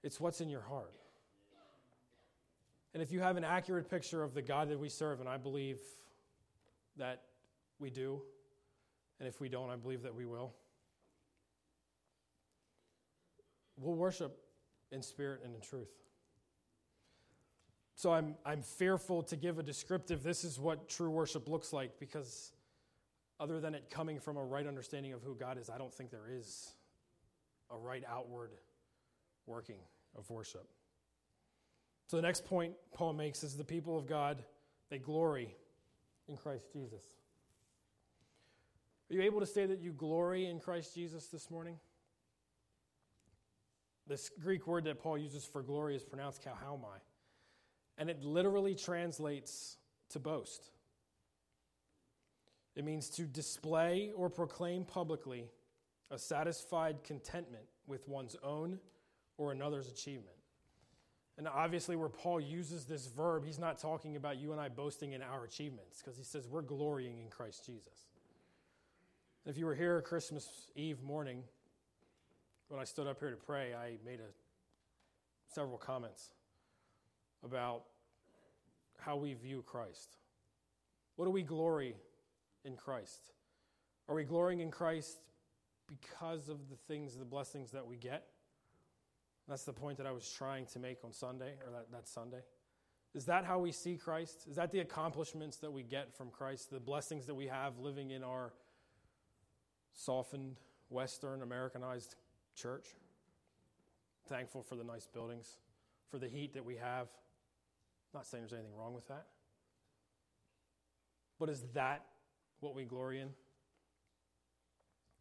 it's 0.03 0.21
what's 0.21 0.41
in 0.41 0.49
your 0.49 0.63
heart. 0.63 0.93
And 2.95 3.03
if 3.03 3.13
you 3.13 3.21
have 3.21 3.37
an 3.37 3.45
accurate 3.45 3.89
picture 3.89 4.23
of 4.23 4.35
the 4.35 4.43
God 4.43 4.71
that 4.71 4.79
we 4.79 4.89
serve, 4.89 5.21
and 5.21 5.29
I 5.29 5.37
believe 5.37 5.79
that 6.97 7.23
we 7.79 7.91
do, 7.91 8.23
and 9.21 9.29
if 9.29 9.41
we 9.41 9.49
don't, 9.49 9.71
I 9.71 9.77
believe 9.77 10.03
that 10.03 10.15
we 10.15 10.25
will, 10.25 10.55
we'll 13.77 13.95
worship 13.95 14.39
in 14.91 15.03
spirit 15.03 15.43
and 15.45 15.55
in 15.55 15.61
truth. 15.61 15.91
So 17.95 18.13
I'm, 18.13 18.37
I'm 18.47 18.63
fearful 18.63 19.23
to 19.25 19.37
give 19.37 19.59
a 19.59 19.63
descriptive, 19.63 20.23
this 20.23 20.45
is 20.45 20.59
what 20.59 20.89
true 20.89 21.11
worship 21.11 21.49
looks 21.49 21.73
like, 21.73 21.99
because 22.01 22.53
other 23.41 23.61
than 23.61 23.75
it 23.75 23.91
coming 23.91 24.19
from 24.19 24.37
a 24.37 24.45
right 24.45 24.67
understanding 24.67 25.13
of 25.13 25.23
who 25.23 25.35
God 25.35 25.59
is, 25.59 25.71
I 25.71 25.79
don't 25.79 25.93
think 25.93 26.11
there 26.11 26.29
is 26.31 26.73
a 27.71 27.77
right 27.77 28.03
outward 28.09 28.53
working 29.47 29.79
of 30.17 30.29
worship. 30.31 30.69
So 32.09 32.17
the 32.17 32.23
next 32.23 32.45
point 32.45 32.75
Paul 32.95 33.13
makes 33.13 33.45
is 33.45 33.57
the 33.57 33.65
people 33.65 33.99
of 33.99 34.07
God, 34.07 34.43
they 34.91 34.99
glory 34.99 35.55
in 36.29 36.37
Christ 36.37 36.73
Jesus. 36.73 37.03
Are 39.11 39.15
you 39.15 39.23
able 39.23 39.41
to 39.41 39.47
say 39.47 39.67
that 39.67 39.81
you 39.81 39.93
glory 39.93 40.47
in 40.47 40.61
Christ 40.61 40.95
Jesus 40.95 41.27
this 41.27 41.51
morning? 41.51 41.77
This 44.07 44.31
Greek 44.41 44.67
word 44.67 44.85
that 44.85 45.01
Paul 45.03 45.19
uses 45.19 45.45
for 45.45 45.63
glory 45.63 45.95
is 45.95 46.03
pronounced 46.03 46.43
kauhaumai, 46.43 46.99
and 47.99 48.09
it 48.09 48.23
literally 48.23 48.75
translates 48.75 49.77
to 50.11 50.19
boast. 50.19 50.71
It 52.79 52.85
means 52.85 53.09
to 53.11 53.23
display 53.23 54.13
or 54.15 54.31
proclaim 54.31 54.85
publicly 54.85 55.51
a 56.13 56.19
satisfied 56.19 57.03
contentment 57.03 57.65
with 57.89 58.07
one's 58.07 58.37
own 58.41 58.79
or 59.37 59.51
another's 59.51 59.89
achievement. 59.89 60.37
And 61.39 61.49
obviously, 61.49 61.97
where 61.97 62.09
Paul 62.09 62.41
uses 62.41 62.85
this 62.85 63.07
verb, 63.07 63.45
he's 63.45 63.59
not 63.59 63.79
talking 63.79 64.15
about 64.15 64.39
you 64.39 64.53
and 64.53 64.61
I 64.61 64.69
boasting 64.69 65.13
in 65.13 65.23
our 65.23 65.43
achievements 65.43 66.01
because 66.01 66.17
he 66.17 66.23
says 66.23 66.47
we're 66.47 66.63
glorying 66.63 67.19
in 67.19 67.29
Christ 67.31 67.67
Jesus. 67.67 68.07
If 69.45 69.59
you 69.59 69.67
were 69.67 69.75
here 69.75 70.01
Christmas 70.01 70.71
Eve 70.77 71.03
morning, 71.03 71.43
when 72.69 72.81
I 72.81 72.85
stood 72.85 73.09
up 73.09 73.19
here 73.19 73.31
to 73.31 73.37
pray, 73.37 73.75
I 73.75 73.97
made 74.07 74.21
a, 74.21 74.31
several 75.53 75.79
comments 75.79 76.31
about 77.45 77.83
how 79.01 79.17
we 79.17 79.35
view 79.35 79.65
Christ. 79.67 80.17
What 81.17 81.25
do 81.25 81.33
we 81.33 81.43
glory 81.43 81.97
in 82.69 82.77
Christ? 82.77 83.33
Are 84.09 84.15
we 84.15 84.23
glorying 84.23 84.61
in 84.61 84.71
Christ 84.71 85.19
because 85.89 86.49
of 86.49 86.69
the 86.71 86.77
things, 86.77 87.17
the 87.17 87.25
blessings 87.25 87.73
that 87.73 87.85
we 87.85 87.97
get? 87.97 88.27
That's 89.49 89.65
the 89.65 89.73
point 89.73 89.97
that 89.99 90.07
I 90.07 90.13
was 90.13 90.31
trying 90.31 90.67
to 90.67 90.79
make 90.79 90.99
on 91.05 91.13
Sunday, 91.13 91.55
or 91.65 91.73
that, 91.73 91.91
that 91.91 92.07
Sunday. 92.07 92.43
Is 93.15 93.25
that 93.25 93.45
how 93.45 93.59
we 93.59 93.73
see 93.73 93.97
Christ? 93.97 94.47
Is 94.49 94.57
that 94.57 94.71
the 94.71 94.81
accomplishments 94.81 95.57
that 95.59 95.73
we 95.73 95.83
get 95.83 96.15
from 96.15 96.31
Christ, 96.31 96.71
the 96.71 96.79
blessings 96.79 97.27
that 97.27 97.35
we 97.35 97.47
have 97.47 97.79
living 97.79 98.11
in 98.11 98.23
our 98.23 98.53
softened, 99.95 100.57
Western, 100.91 101.43
Americanized 101.43 102.17
church? 102.55 102.89
Thankful 104.29 104.63
for 104.63 104.77
the 104.77 104.85
nice 104.85 105.07
buildings, 105.07 105.57
for 106.11 106.19
the 106.19 106.29
heat 106.29 106.53
that 106.53 106.65
we 106.65 106.77
have. 106.77 107.09
Not 108.13 108.27
saying 108.27 108.43
there's 108.43 108.53
anything 108.53 108.77
wrong 108.77 108.93
with 108.93 109.09
that. 109.09 109.27
But 111.39 111.49
is 111.49 111.63
that 111.73 112.05
what 112.61 112.75
we 112.75 112.85
glory 112.85 113.21
in? 113.21 113.29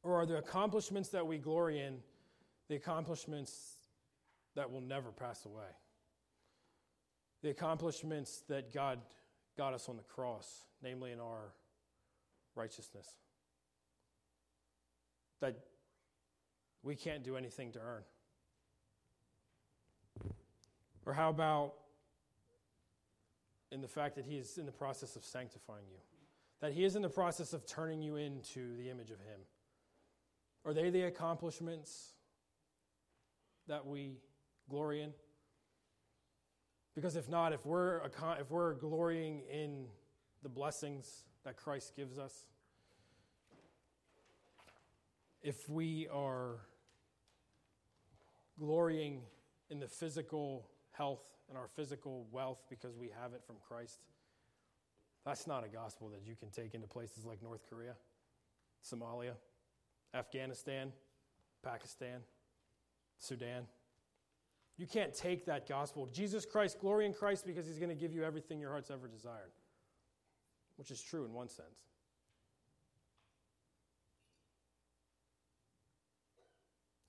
Or 0.03 0.21
are 0.21 0.25
the 0.25 0.37
accomplishments 0.37 1.09
that 1.09 1.25
we 1.25 1.37
glory 1.37 1.79
in 1.79 1.97
the 2.69 2.75
accomplishments 2.75 3.77
that 4.55 4.71
will 4.71 4.81
never 4.81 5.11
pass 5.11 5.45
away? 5.45 5.69
The 7.41 7.49
accomplishments 7.49 8.43
that 8.47 8.73
God 8.73 8.99
got 9.57 9.73
us 9.73 9.89
on 9.89 9.97
the 9.97 10.03
cross, 10.03 10.63
namely 10.81 11.11
in 11.11 11.19
our 11.19 11.53
righteousness, 12.55 13.07
that 15.39 15.57
we 16.83 16.95
can't 16.95 17.23
do 17.23 17.35
anything 17.35 17.71
to 17.73 17.79
earn. 17.79 18.03
Or 21.05 21.13
how 21.13 21.29
about 21.29 21.73
in 23.71 23.81
the 23.81 23.87
fact 23.87 24.15
that 24.15 24.25
He 24.25 24.37
is 24.37 24.57
in 24.57 24.65
the 24.65 24.71
process 24.71 25.15
of 25.15 25.23
sanctifying 25.23 25.85
you? 25.89 26.16
That 26.61 26.73
He 26.73 26.83
is 26.83 26.95
in 26.95 27.01
the 27.01 27.09
process 27.09 27.53
of 27.53 27.65
turning 27.65 28.01
you 28.01 28.15
into 28.15 28.75
the 28.77 28.89
image 28.89 29.11
of 29.11 29.19
Him? 29.19 29.41
Are 30.65 30.73
they 30.73 30.89
the 30.89 31.03
accomplishments 31.03 32.13
that 33.67 33.85
we 33.85 34.17
glory 34.69 35.01
in? 35.01 35.13
Because 36.95 37.15
if 37.15 37.29
not, 37.29 37.53
if 37.53 37.65
we're, 37.65 38.01
if 38.39 38.49
we're 38.49 38.73
glorying 38.73 39.43
in 39.51 39.85
the 40.41 40.49
blessings 40.49 41.23
that 41.45 41.55
Christ 41.55 41.95
gives 41.95 42.17
us, 42.17 42.47
if 45.43 45.69
we 45.69 46.07
are 46.11 46.57
glorying 48.59 49.21
in 49.69 49.79
the 49.79 49.87
physical 49.87 50.67
health 50.91 51.23
and 51.49 51.57
our 51.57 51.67
physical 51.67 52.25
wealth 52.31 52.63
because 52.69 52.97
we 52.97 53.11
have 53.21 53.33
it 53.33 53.43
from 53.45 53.57
Christ, 53.67 53.99
that's 55.27 55.45
not 55.45 55.65
a 55.65 55.67
gospel 55.67 56.07
that 56.07 56.21
you 56.25 56.35
can 56.35 56.49
take 56.49 56.73
into 56.73 56.87
places 56.87 57.25
like 57.25 57.43
North 57.43 57.69
Korea, 57.69 57.95
Somalia, 58.81 59.33
Afghanistan, 60.13 60.93
Pakistan, 61.61 62.21
Sudan. 63.19 63.63
You 64.77 64.87
can't 64.87 65.13
take 65.13 65.45
that 65.47 65.67
gospel. 65.67 66.07
Jesus 66.13 66.45
Christ, 66.45 66.79
glory 66.79 67.05
in 67.05 67.13
Christ, 67.13 67.45
because 67.45 67.67
he's 67.67 67.77
going 67.77 67.89
to 67.89 67.95
give 67.95 68.13
you 68.13 68.23
everything 68.23 68.57
your 68.57 68.71
heart's 68.71 68.89
ever 68.89 69.05
desired, 69.09 69.51
which 70.77 70.91
is 70.91 71.01
true 71.01 71.25
in 71.25 71.33
one 71.33 71.49
sense. 71.49 71.81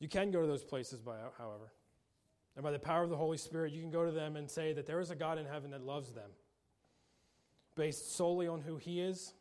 You 0.01 0.09
can 0.09 0.33
go 0.33 0.41
to 0.41 0.47
those 0.49 0.65
places, 0.65 1.01
by, 1.01 1.19
however. 1.39 1.71
And 2.57 2.65
by 2.65 2.73
the 2.73 2.81
power 2.81 3.05
of 3.05 3.11
the 3.11 3.17
Holy 3.17 3.39
Spirit, 3.39 3.73
you 3.73 3.81
can 3.81 3.93
go 3.93 4.05
to 4.05 4.11
them 4.11 4.35
and 4.35 4.51
say 4.51 4.73
that 4.73 4.87
there 4.87 4.99
is 4.99 5.13
a 5.13 5.17
God 5.17 5.39
in 5.39 5.47
heaven 5.47 5.71
that 5.71 5.83
loves 5.83 6.13
them 6.13 6.31
based 7.79 8.17
solely 8.17 8.49
on 8.49 8.61
who 8.61 8.77
He 8.77 9.01
is 9.01 9.33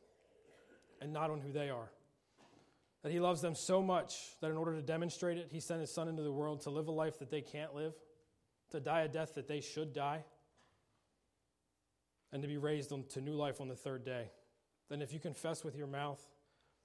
and 1.01 1.11
not 1.11 1.29
on 1.29 1.41
who 1.41 1.51
they 1.51 1.69
are. 1.69 1.91
That 3.03 3.11
He 3.11 3.19
loves 3.19 3.41
them 3.41 3.55
so 3.55 3.81
much 3.81 4.15
that 4.39 4.49
in 4.49 4.55
order 4.55 4.75
to 4.75 4.81
demonstrate 4.81 5.37
it, 5.37 5.49
He 5.51 5.59
sent 5.59 5.81
His 5.81 5.93
Son 5.93 6.07
into 6.07 6.21
the 6.21 6.31
world 6.31 6.61
to 6.61 6.69
live 6.69 6.87
a 6.87 6.91
life 6.91 7.19
that 7.19 7.31
they 7.31 7.41
can't 7.41 7.75
live, 7.75 7.93
to 8.71 8.79
die 8.79 9.01
a 9.01 9.07
death 9.09 9.35
that 9.35 9.47
they 9.47 9.59
should 9.59 9.91
die, 9.91 10.23
and 12.31 12.41
to 12.41 12.47
be 12.47 12.57
raised 12.57 12.93
to 13.09 13.21
new 13.21 13.33
life 13.33 13.59
on 13.59 13.67
the 13.67 13.75
third 13.75 14.05
day. 14.05 14.29
Then, 14.89 15.01
if 15.01 15.11
you 15.11 15.19
confess 15.19 15.65
with 15.65 15.75
your 15.75 15.87
mouth 15.87 16.21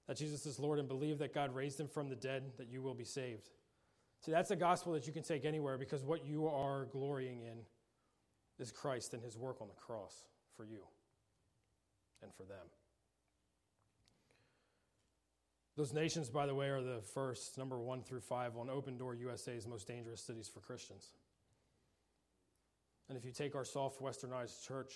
that 0.08 0.16
Jesus 0.16 0.46
is 0.46 0.58
Lord 0.58 0.78
and 0.78 0.88
believe 0.88 1.18
that 1.18 1.34
God 1.34 1.54
raised 1.54 1.78
him 1.78 1.86
from 1.86 2.08
the 2.08 2.16
dead, 2.16 2.44
that 2.58 2.68
you 2.68 2.82
will 2.82 2.94
be 2.94 3.04
saved. 3.04 3.50
See, 4.24 4.32
that's 4.32 4.50
a 4.50 4.56
gospel 4.56 4.92
that 4.94 5.06
you 5.06 5.12
can 5.12 5.22
take 5.22 5.44
anywhere 5.44 5.78
because 5.78 6.02
what 6.02 6.24
you 6.24 6.48
are 6.48 6.86
glorying 6.86 7.42
in 7.42 7.58
is 8.58 8.72
Christ 8.72 9.14
and 9.14 9.22
his 9.22 9.36
work 9.36 9.60
on 9.60 9.68
the 9.68 9.74
cross 9.74 10.16
for 10.56 10.64
you 10.64 10.80
and 12.22 12.32
for 12.34 12.44
them. 12.44 12.66
Those 15.76 15.94
nations, 15.94 16.28
by 16.28 16.46
the 16.46 16.54
way, 16.54 16.68
are 16.68 16.82
the 16.82 17.00
first, 17.00 17.56
number 17.56 17.78
one 17.78 18.02
through 18.02 18.20
five, 18.20 18.56
on 18.56 18.68
Open 18.68 18.98
Door 18.98 19.14
USA's 19.14 19.66
most 19.66 19.88
dangerous 19.88 20.20
cities 20.20 20.48
for 20.48 20.60
Christians. 20.60 21.12
And 23.08 23.16
if 23.16 23.24
you 23.24 23.32
take 23.32 23.54
our 23.54 23.64
soft 23.64 24.00
westernized 24.00 24.66
church, 24.66 24.92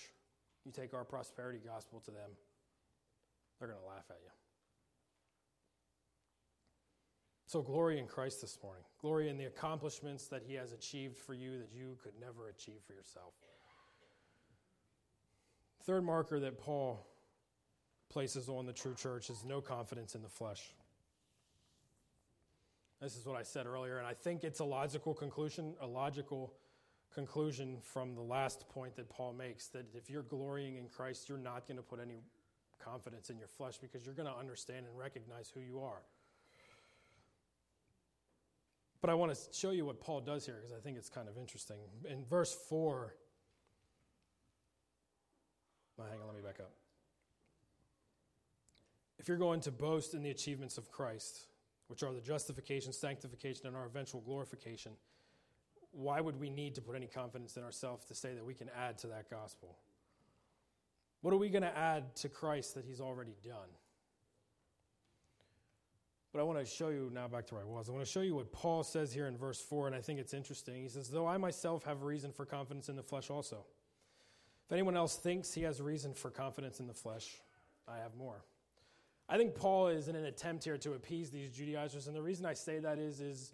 you 0.64 0.72
take 0.72 0.92
our 0.92 1.04
prosperity 1.04 1.60
gospel 1.64 2.00
to 2.00 2.10
them, 2.10 2.30
they're 3.58 3.68
going 3.68 3.80
to 3.80 3.86
laugh 3.86 4.04
at 4.10 4.18
you. 4.22 4.30
So, 7.46 7.62
glory 7.62 7.98
in 7.98 8.06
Christ 8.06 8.40
this 8.40 8.58
morning. 8.62 8.82
Glory 9.00 9.28
in 9.28 9.38
the 9.38 9.44
accomplishments 9.44 10.26
that 10.28 10.42
He 10.46 10.54
has 10.54 10.72
achieved 10.72 11.16
for 11.16 11.32
you 11.32 11.58
that 11.58 11.68
you 11.72 11.96
could 12.02 12.12
never 12.20 12.48
achieve 12.48 12.80
for 12.86 12.92
yourself. 12.92 13.32
Third 15.84 16.04
marker 16.04 16.40
that 16.40 16.58
Paul 16.58 17.06
places 18.16 18.48
on 18.48 18.64
the 18.64 18.72
true 18.72 18.94
church 18.94 19.28
is 19.28 19.44
no 19.44 19.60
confidence 19.60 20.14
in 20.14 20.22
the 20.22 20.28
flesh. 20.30 20.72
This 22.98 23.14
is 23.14 23.26
what 23.26 23.36
I 23.36 23.42
said 23.42 23.66
earlier, 23.66 23.98
and 23.98 24.06
I 24.06 24.14
think 24.14 24.42
it's 24.42 24.60
a 24.60 24.64
logical 24.64 25.12
conclusion, 25.12 25.74
a 25.82 25.86
logical 25.86 26.54
conclusion 27.12 27.76
from 27.82 28.14
the 28.14 28.22
last 28.22 28.70
point 28.70 28.96
that 28.96 29.10
Paul 29.10 29.34
makes 29.34 29.66
that 29.68 29.84
if 29.94 30.08
you're 30.08 30.22
glorying 30.22 30.76
in 30.76 30.88
Christ, 30.88 31.28
you're 31.28 31.36
not 31.36 31.68
going 31.68 31.76
to 31.76 31.82
put 31.82 32.00
any 32.00 32.22
confidence 32.82 33.28
in 33.28 33.36
your 33.36 33.48
flesh 33.48 33.76
because 33.76 34.06
you're 34.06 34.14
going 34.14 34.32
to 34.32 34.38
understand 34.38 34.86
and 34.86 34.98
recognize 34.98 35.52
who 35.54 35.60
you 35.60 35.80
are. 35.80 36.00
But 39.02 39.10
I 39.10 39.14
want 39.14 39.34
to 39.34 39.38
show 39.52 39.72
you 39.72 39.84
what 39.84 40.00
Paul 40.00 40.22
does 40.22 40.46
here 40.46 40.54
because 40.54 40.72
I 40.72 40.80
think 40.80 40.96
it's 40.96 41.10
kind 41.10 41.28
of 41.28 41.36
interesting. 41.36 41.76
In 42.08 42.24
verse 42.24 42.56
4, 42.70 43.14
oh, 45.98 46.02
hang 46.02 46.18
on, 46.18 46.26
let 46.26 46.34
me 46.34 46.42
back 46.42 46.60
up. 46.60 46.72
If 49.26 49.30
you're 49.30 49.38
going 49.38 49.58
to 49.62 49.72
boast 49.72 50.14
in 50.14 50.22
the 50.22 50.30
achievements 50.30 50.78
of 50.78 50.88
Christ, 50.88 51.46
which 51.88 52.04
are 52.04 52.12
the 52.12 52.20
justification, 52.20 52.92
sanctification, 52.92 53.66
and 53.66 53.74
our 53.74 53.84
eventual 53.84 54.20
glorification, 54.20 54.92
why 55.90 56.20
would 56.20 56.38
we 56.38 56.48
need 56.48 56.76
to 56.76 56.80
put 56.80 56.94
any 56.94 57.08
confidence 57.08 57.56
in 57.56 57.64
ourselves 57.64 58.04
to 58.04 58.14
say 58.14 58.34
that 58.34 58.44
we 58.44 58.54
can 58.54 58.70
add 58.78 58.98
to 58.98 59.08
that 59.08 59.28
gospel? 59.28 59.78
What 61.22 61.34
are 61.34 61.38
we 61.38 61.48
going 61.48 61.64
to 61.64 61.76
add 61.76 62.14
to 62.18 62.28
Christ 62.28 62.76
that 62.76 62.84
he's 62.84 63.00
already 63.00 63.34
done? 63.42 63.68
But 66.32 66.38
I 66.38 66.44
want 66.44 66.60
to 66.60 66.64
show 66.64 66.90
you 66.90 67.10
now 67.12 67.26
back 67.26 67.48
to 67.48 67.54
where 67.54 67.64
I 67.64 67.66
was. 67.66 67.88
I 67.88 67.92
want 67.92 68.04
to 68.04 68.12
show 68.12 68.20
you 68.20 68.36
what 68.36 68.52
Paul 68.52 68.84
says 68.84 69.12
here 69.12 69.26
in 69.26 69.36
verse 69.36 69.60
4, 69.60 69.88
and 69.88 69.96
I 69.96 70.00
think 70.02 70.20
it's 70.20 70.34
interesting. 70.34 70.80
He 70.80 70.88
says, 70.88 71.08
Though 71.08 71.26
I 71.26 71.36
myself 71.36 71.82
have 71.82 72.04
reason 72.04 72.30
for 72.30 72.46
confidence 72.46 72.88
in 72.88 72.94
the 72.94 73.02
flesh 73.02 73.28
also. 73.28 73.64
If 74.66 74.72
anyone 74.72 74.96
else 74.96 75.16
thinks 75.16 75.52
he 75.52 75.62
has 75.62 75.82
reason 75.82 76.14
for 76.14 76.30
confidence 76.30 76.78
in 76.78 76.86
the 76.86 76.94
flesh, 76.94 77.42
I 77.88 77.96
have 77.96 78.14
more. 78.14 78.44
I 79.28 79.36
think 79.36 79.54
Paul 79.54 79.88
is 79.88 80.08
in 80.08 80.14
an 80.14 80.24
attempt 80.24 80.64
here 80.64 80.78
to 80.78 80.92
appease 80.92 81.30
these 81.30 81.50
Judaizers, 81.50 82.06
and 82.06 82.14
the 82.14 82.22
reason 82.22 82.46
I 82.46 82.54
say 82.54 82.78
that 82.78 82.98
is, 82.98 83.20
is 83.20 83.52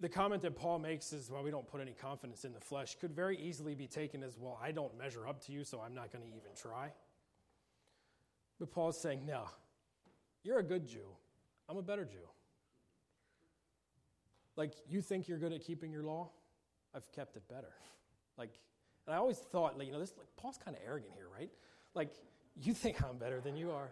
the 0.00 0.08
comment 0.08 0.42
that 0.42 0.56
Paul 0.56 0.80
makes 0.80 1.12
is, 1.12 1.30
well, 1.30 1.44
we 1.44 1.50
don't 1.50 1.66
put 1.66 1.80
any 1.80 1.92
confidence 1.92 2.44
in 2.44 2.52
the 2.52 2.60
flesh, 2.60 2.96
could 3.00 3.12
very 3.12 3.38
easily 3.38 3.74
be 3.74 3.86
taken 3.86 4.22
as, 4.22 4.36
well, 4.36 4.58
I 4.60 4.72
don't 4.72 4.96
measure 4.98 5.28
up 5.28 5.44
to 5.46 5.52
you, 5.52 5.62
so 5.62 5.80
I'm 5.80 5.94
not 5.94 6.12
going 6.12 6.24
to 6.24 6.30
even 6.30 6.50
try. 6.60 6.90
But 8.58 8.72
Paul's 8.72 9.00
saying, 9.00 9.24
no, 9.26 9.44
you're 10.42 10.58
a 10.58 10.64
good 10.64 10.86
Jew. 10.86 11.06
I'm 11.68 11.76
a 11.76 11.82
better 11.82 12.04
Jew. 12.04 12.28
Like, 14.56 14.74
you 14.88 15.00
think 15.00 15.28
you're 15.28 15.38
good 15.38 15.52
at 15.52 15.62
keeping 15.62 15.92
your 15.92 16.02
law? 16.02 16.30
I've 16.94 17.10
kept 17.12 17.36
it 17.36 17.42
better. 17.48 17.72
Like, 18.36 18.50
and 19.06 19.14
I 19.14 19.18
always 19.18 19.38
thought, 19.38 19.78
like, 19.78 19.86
you 19.86 19.92
know, 19.92 20.00
this 20.00 20.14
like 20.16 20.28
Paul's 20.36 20.58
kind 20.58 20.76
of 20.76 20.82
arrogant 20.86 21.12
here, 21.14 21.26
right? 21.32 21.50
Like, 21.94 22.12
you 22.56 22.72
think 22.72 23.02
I'm 23.02 23.18
better 23.18 23.40
than 23.40 23.56
you 23.56 23.70
are. 23.70 23.90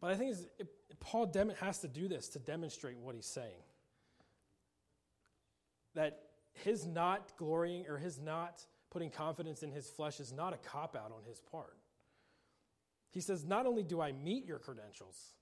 But 0.00 0.10
I 0.10 0.14
think 0.16 0.36
it, 0.58 0.68
Paul 1.00 1.26
dem- 1.26 1.52
has 1.60 1.78
to 1.80 1.88
do 1.88 2.08
this 2.08 2.28
to 2.30 2.38
demonstrate 2.38 2.98
what 2.98 3.14
he's 3.14 3.26
saying. 3.26 3.62
That 5.94 6.20
his 6.52 6.86
not 6.86 7.36
glorying 7.36 7.86
or 7.88 7.98
his 7.98 8.18
not 8.18 8.64
putting 8.90 9.10
confidence 9.10 9.62
in 9.62 9.72
his 9.72 9.88
flesh 9.88 10.20
is 10.20 10.32
not 10.32 10.52
a 10.52 10.58
cop 10.58 10.96
out 10.96 11.12
on 11.16 11.22
his 11.26 11.40
part. 11.40 11.76
He 13.10 13.20
says, 13.20 13.44
Not 13.44 13.66
only 13.66 13.82
do 13.82 14.00
I 14.00 14.12
meet 14.12 14.46
your 14.46 14.58
credentials, 14.58 15.32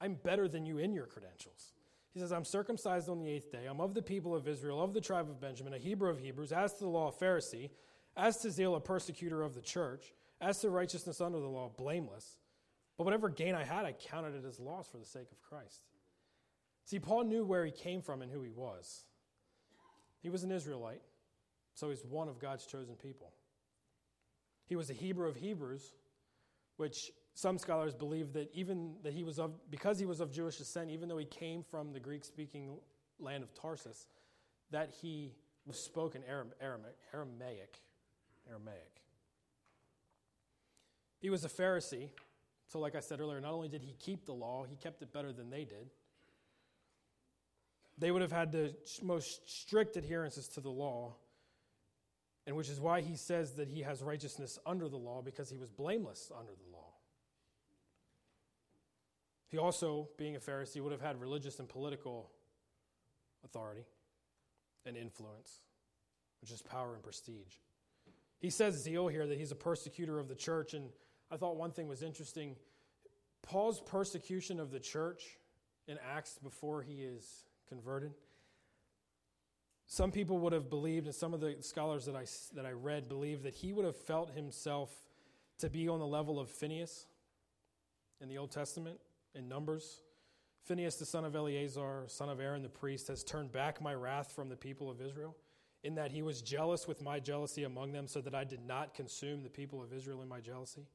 I'm 0.00 0.14
better 0.14 0.48
than 0.48 0.64
you 0.64 0.78
in 0.78 0.92
your 0.92 1.06
credentials. 1.06 1.72
He 2.12 2.18
says, 2.18 2.32
I'm 2.32 2.44
circumcised 2.44 3.08
on 3.08 3.20
the 3.20 3.28
eighth 3.28 3.52
day. 3.52 3.66
I'm 3.66 3.80
of 3.80 3.94
the 3.94 4.02
people 4.02 4.34
of 4.34 4.48
Israel, 4.48 4.82
of 4.82 4.94
the 4.94 5.00
tribe 5.00 5.28
of 5.28 5.40
Benjamin, 5.40 5.74
a 5.74 5.78
Hebrew 5.78 6.10
of 6.10 6.18
Hebrews, 6.18 6.52
as 6.52 6.72
to 6.74 6.80
the 6.80 6.88
law, 6.88 7.08
a 7.08 7.24
Pharisee, 7.24 7.70
as 8.16 8.38
to 8.38 8.50
zeal, 8.50 8.74
a 8.74 8.80
persecutor 8.80 9.42
of 9.42 9.54
the 9.54 9.60
church, 9.60 10.12
as 10.40 10.58
to 10.60 10.70
righteousness 10.70 11.20
under 11.20 11.38
the 11.38 11.46
law, 11.46 11.70
blameless. 11.76 12.38
But 13.00 13.06
whatever 13.06 13.30
gain 13.30 13.54
I 13.54 13.64
had, 13.64 13.86
I 13.86 13.92
counted 13.92 14.34
it 14.34 14.44
as 14.46 14.60
loss 14.60 14.86
for 14.86 14.98
the 14.98 15.06
sake 15.06 15.32
of 15.32 15.40
Christ. 15.40 15.86
See, 16.84 16.98
Paul 16.98 17.24
knew 17.24 17.46
where 17.46 17.64
he 17.64 17.70
came 17.70 18.02
from 18.02 18.20
and 18.20 18.30
who 18.30 18.42
he 18.42 18.50
was. 18.50 19.06
He 20.22 20.28
was 20.28 20.42
an 20.42 20.52
Israelite, 20.52 21.00
so 21.72 21.88
he's 21.88 22.04
one 22.04 22.28
of 22.28 22.38
God's 22.38 22.66
chosen 22.66 22.96
people. 22.96 23.32
He 24.66 24.76
was 24.76 24.90
a 24.90 24.92
Hebrew 24.92 25.30
of 25.30 25.36
Hebrews, 25.36 25.94
which 26.76 27.10
some 27.32 27.56
scholars 27.56 27.94
believe 27.94 28.34
that 28.34 28.50
even 28.52 28.96
that 29.02 29.14
he 29.14 29.24
was 29.24 29.38
of 29.38 29.52
because 29.70 29.98
he 29.98 30.04
was 30.04 30.20
of 30.20 30.30
Jewish 30.30 30.58
descent, 30.58 30.90
even 30.90 31.08
though 31.08 31.16
he 31.16 31.24
came 31.24 31.62
from 31.62 31.94
the 31.94 32.00
Greek-speaking 32.00 32.76
land 33.18 33.42
of 33.42 33.54
Tarsus, 33.54 34.08
that 34.72 34.90
he 35.00 35.32
was 35.64 35.82
spoken 35.82 36.22
Aramaic, 36.28 36.98
Aramaic, 37.14 37.80
Aramaic. 38.46 39.00
He 41.18 41.30
was 41.30 41.46
a 41.46 41.48
Pharisee, 41.48 42.10
so 42.70 42.78
like 42.78 42.94
I 42.94 43.00
said 43.00 43.20
earlier, 43.20 43.40
not 43.40 43.52
only 43.52 43.68
did 43.68 43.82
he 43.82 43.94
keep 43.98 44.26
the 44.26 44.32
law, 44.32 44.64
he 44.68 44.76
kept 44.76 45.02
it 45.02 45.12
better 45.12 45.32
than 45.32 45.50
they 45.50 45.64
did. 45.64 45.90
They 47.98 48.12
would 48.12 48.22
have 48.22 48.30
had 48.30 48.52
the 48.52 48.74
most 49.02 49.50
strict 49.50 49.96
adherences 49.96 50.46
to 50.50 50.60
the 50.60 50.70
law, 50.70 51.16
and 52.46 52.54
which 52.54 52.68
is 52.68 52.80
why 52.80 53.00
he 53.00 53.16
says 53.16 53.54
that 53.54 53.68
he 53.68 53.82
has 53.82 54.02
righteousness 54.02 54.56
under 54.64 54.88
the 54.88 54.96
law 54.96 55.20
because 55.20 55.50
he 55.50 55.58
was 55.58 55.68
blameless 55.68 56.30
under 56.38 56.52
the 56.52 56.72
law. 56.72 56.94
He 59.48 59.58
also, 59.58 60.08
being 60.16 60.36
a 60.36 60.38
Pharisee, 60.38 60.80
would 60.80 60.92
have 60.92 61.00
had 61.00 61.20
religious 61.20 61.58
and 61.58 61.68
political 61.68 62.30
authority 63.44 63.84
and 64.86 64.96
influence, 64.96 65.60
which 66.40 66.52
is 66.52 66.62
power 66.62 66.94
and 66.94 67.02
prestige. 67.02 67.56
He 68.38 68.48
says 68.48 68.80
zeal 68.80 69.08
here 69.08 69.26
that 69.26 69.38
he's 69.38 69.50
a 69.50 69.56
persecutor 69.56 70.20
of 70.20 70.28
the 70.28 70.36
church, 70.36 70.72
and 70.72 70.90
I 71.30 71.36
thought 71.36 71.56
one 71.56 71.70
thing 71.70 71.88
was 71.88 72.02
interesting. 72.02 72.56
Paul's 73.42 73.80
persecution 73.80 74.60
of 74.60 74.70
the 74.70 74.80
church 74.80 75.38
in 75.86 75.98
Acts 76.12 76.38
before 76.42 76.82
he 76.82 77.02
is 77.02 77.44
converted. 77.68 78.12
Some 79.86 80.12
people 80.12 80.38
would 80.38 80.52
have 80.52 80.70
believed, 80.70 81.06
and 81.06 81.14
some 81.14 81.34
of 81.34 81.40
the 81.40 81.56
scholars 81.60 82.06
that 82.06 82.14
I, 82.14 82.24
that 82.54 82.64
I 82.64 82.70
read 82.70 83.08
believe 83.08 83.42
that 83.42 83.54
he 83.54 83.72
would 83.72 83.84
have 83.84 83.96
felt 83.96 84.30
himself 84.30 84.90
to 85.58 85.68
be 85.68 85.88
on 85.88 85.98
the 85.98 86.06
level 86.06 86.38
of 86.38 86.48
Phinehas 86.48 87.06
in 88.20 88.28
the 88.28 88.38
Old 88.38 88.50
Testament 88.50 88.98
in 89.34 89.48
Numbers. 89.48 90.02
Phinehas, 90.62 90.96
the 90.96 91.06
son 91.06 91.24
of 91.24 91.34
Eleazar, 91.34 92.04
son 92.06 92.28
of 92.28 92.40
Aaron 92.40 92.62
the 92.62 92.68
priest, 92.68 93.08
has 93.08 93.24
turned 93.24 93.50
back 93.50 93.80
my 93.80 93.94
wrath 93.94 94.32
from 94.32 94.48
the 94.48 94.56
people 94.56 94.90
of 94.90 95.00
Israel, 95.00 95.36
in 95.82 95.94
that 95.96 96.12
he 96.12 96.22
was 96.22 96.42
jealous 96.42 96.86
with 96.86 97.02
my 97.02 97.18
jealousy 97.18 97.64
among 97.64 97.92
them, 97.92 98.06
so 98.06 98.20
that 98.20 98.34
I 98.34 98.44
did 98.44 98.64
not 98.64 98.94
consume 98.94 99.42
the 99.42 99.48
people 99.48 99.82
of 99.82 99.92
Israel 99.92 100.22
in 100.22 100.28
my 100.28 100.40
jealousy. 100.40 100.86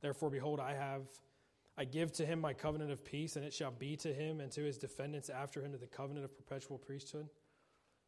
Therefore, 0.00 0.30
behold, 0.30 0.60
I 0.60 0.74
have. 0.74 1.02
I 1.76 1.84
give 1.84 2.12
to 2.12 2.26
him 2.26 2.40
my 2.40 2.52
covenant 2.52 2.90
of 2.90 3.04
peace, 3.04 3.36
and 3.36 3.44
it 3.44 3.54
shall 3.54 3.70
be 3.70 3.96
to 3.96 4.12
him 4.12 4.40
and 4.40 4.50
to 4.52 4.62
his 4.62 4.76
defendants 4.76 5.30
after 5.30 5.64
him 5.64 5.72
to 5.72 5.78
the 5.78 5.86
covenant 5.86 6.24
of 6.24 6.36
perpetual 6.36 6.78
priesthood, 6.78 7.28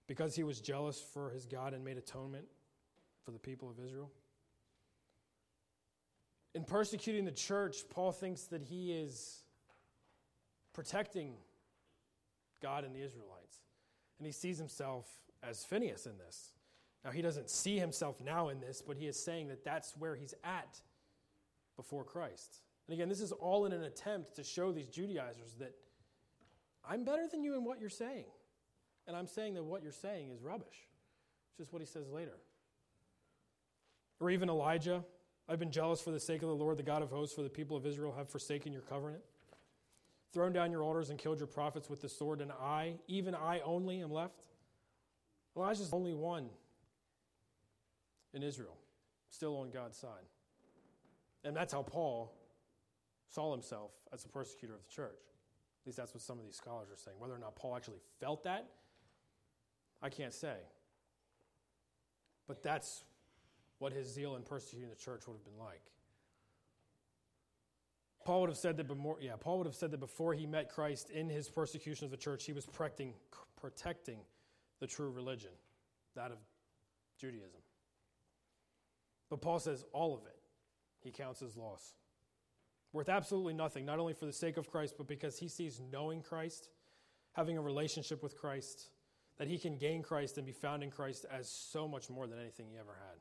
because 0.07 0.37
he 0.37 0.43
was 0.43 0.61
jealous 0.61 1.01
for 1.01 1.31
his 1.31 1.47
God 1.47 1.73
and 1.73 1.85
made 1.85 1.97
atonement 1.97 2.45
for 3.25 3.31
the 3.31 3.39
people 3.39 3.71
of 3.71 3.79
Israel. 3.83 4.11
In 6.55 6.65
persecuting 6.65 7.25
the 7.25 7.33
church, 7.33 7.89
Paul 7.89 8.13
thinks 8.13 8.43
that 8.45 8.63
he 8.63 8.93
is 8.93 9.43
protecting 10.75 11.35
God 12.61 12.85
and 12.85 12.95
the 12.95 13.01
Israelites. 13.01 13.59
And 14.19 14.27
he 14.27 14.33
sees 14.33 14.59
himself 14.59 15.09
as 15.43 15.65
Phinehas 15.65 16.07
in 16.07 16.19
this. 16.19 16.53
Now, 17.05 17.11
he 17.11 17.23
doesn't 17.23 17.51
see 17.51 17.79
himself 17.79 18.21
now 18.21 18.51
in 18.51 18.61
this, 18.61 18.83
but 18.83 18.97
he 18.97 19.07
is 19.07 19.19
saying 19.23 19.49
that 19.49 19.65
that's 19.65 19.97
where 19.97 20.15
he's 20.15 20.35
at 20.45 20.81
before 21.77 22.05
Christ. 22.05 22.63
And 22.87 22.95
again, 22.95 23.09
this 23.09 23.21
is 23.21 23.33
all 23.33 23.65
in 23.67 23.73
an 23.73 23.85
attempt 23.85 24.37
to 24.37 24.45
show 24.45 24.73
these 24.73 24.89
Judaizers 24.89 25.55
that 25.59 25.75
I'm 26.85 27.05
better 27.05 27.27
than 27.31 27.43
you 27.43 27.55
in 27.55 27.65
what 27.65 27.81
you're 27.81 27.89
saying. 27.89 28.27
And 29.07 29.17
I'm 29.17 29.27
saying 29.27 29.55
that 29.55 29.65
what 29.65 29.83
you're 29.83 29.93
saying 29.93 30.31
is 30.31 30.43
rubbish, 30.43 30.89
which 31.57 31.67
is 31.67 31.73
what 31.73 31.81
he 31.81 31.87
says 31.87 32.09
later. 32.09 32.39
Or 34.21 34.31
even 34.31 34.49
Elijah, 34.49 35.05
I've 35.49 35.59
been 35.59 35.73
jealous 35.73 36.01
for 36.01 36.11
the 36.13 36.21
sake 36.21 36.43
of 36.43 36.49
the 36.49 36.55
Lord, 36.55 36.77
the 36.77 36.83
God 36.85 37.03
of 37.03 37.11
hosts, 37.11 37.35
for 37.35 37.43
the 37.43 37.49
people 37.49 37.77
of 37.77 37.85
Israel 37.87 38.15
have 38.17 38.29
forsaken 38.29 38.73
your 38.73 38.83
covenant. 38.83 39.23
thrown 40.33 40.53
down 40.53 40.71
your 40.71 40.83
altars 40.83 41.11
and 41.11 41.19
killed 41.19 41.39
your 41.39 41.47
prophets 41.47 41.91
with 41.91 42.01
the 42.01 42.09
sword, 42.09 42.41
and 42.41 42.51
I, 42.53 42.95
even 43.07 43.35
I 43.35 43.61
only, 43.61 44.01
am 44.01 44.11
left? 44.11 44.47
Elijah's 45.57 45.91
the 45.91 45.97
only 45.97 46.15
one 46.15 46.49
in 48.33 48.43
Israel, 48.43 48.77
still 49.29 49.57
on 49.59 49.71
God's 49.71 49.99
side. 49.99 50.25
And 51.45 51.57
that's 51.57 51.73
how 51.73 51.83
Paul 51.83 52.33
saw 53.29 53.53
himself 53.53 53.91
as 54.13 54.25
a 54.25 54.29
persecutor 54.29 54.75
of 54.75 54.83
the 54.83 54.91
church. 54.91 55.21
At 55.83 55.87
least 55.87 55.99
that's 55.99 56.15
what 56.15 56.23
some 56.23 56.39
of 56.39 56.45
these 56.45 56.57
scholars 56.57 56.89
are 56.93 56.97
saying. 56.97 57.17
Whether 57.19 57.35
or 57.35 57.39
not 57.39 57.57
Paul 57.57 57.77
actually 57.77 58.01
felt 58.21 58.45
that, 58.45 58.69
I 60.01 60.09
can't 60.09 60.35
say. 60.35 60.57
But 62.47 62.63
that's 62.63 63.05
what 63.79 63.93
his 63.93 64.13
zeal 64.13 64.37
in 64.37 64.43
persecuting 64.43 64.91
the 64.91 64.97
church 64.97 65.27
would 65.27 65.35
have 65.35 65.45
been 65.45 65.59
like. 65.59 65.83
Paul 68.25 68.43
would 68.43 68.51
have 68.51 68.59
said 68.59 68.77
that 68.77 68.87
before, 68.87 69.17
yeah, 69.21 69.33
Paul 69.39 69.59
would 69.59 69.67
have 69.67 69.75
said 69.75 69.91
that 69.91 69.99
before 69.99 70.35
he 70.35 70.47
met 70.47 70.69
Christ 70.69 71.11
in 71.11 71.29
his 71.29 71.49
persecution 71.49 72.05
of 72.05 72.13
the 72.13 72.17
church, 72.17 72.45
he 72.45 72.53
was 72.53 72.67
protecting, 72.67 73.15
protecting 73.61 74.19
the 74.79 74.87
true 74.87 75.11
religion, 75.11 75.51
that 76.15 76.31
of 76.31 76.39
Judaism. 77.19 77.61
But 79.29 79.41
Paul 79.41 79.59
says 79.59 79.85
all 79.93 80.15
of 80.15 80.25
it 80.27 80.42
he 81.03 81.11
counts 81.11 81.43
as 81.43 81.57
loss. 81.57 81.95
Worth 82.93 83.09
absolutely 83.09 83.55
nothing, 83.55 83.87
not 83.87 83.99
only 83.99 84.13
for 84.13 84.27
the 84.27 84.33
sake 84.33 84.57
of 84.57 84.71
Christ, 84.71 84.95
but 84.99 85.09
because 85.09 85.39
he 85.39 85.49
sees 85.49 85.81
knowing 85.91 86.23
Christ, 86.23 86.69
having 87.33 87.57
a 87.57 87.63
relationship 87.63 88.23
with 88.23 88.37
Christ, 88.37 88.91
that 89.39 89.49
he 89.49 89.59
can 89.59 89.77
gain 89.77 90.03
Christ 90.03 90.37
and 90.37 90.47
be 90.47 90.53
found 90.53 90.83
in 90.83 90.91
Christ 90.91 91.25
as 91.31 91.49
so 91.49 91.89
much 91.89 92.11
more 92.11 92.27
than 92.27 92.39
anything 92.39 92.67
he 92.71 92.77
ever 92.77 92.97
had. 93.09 93.19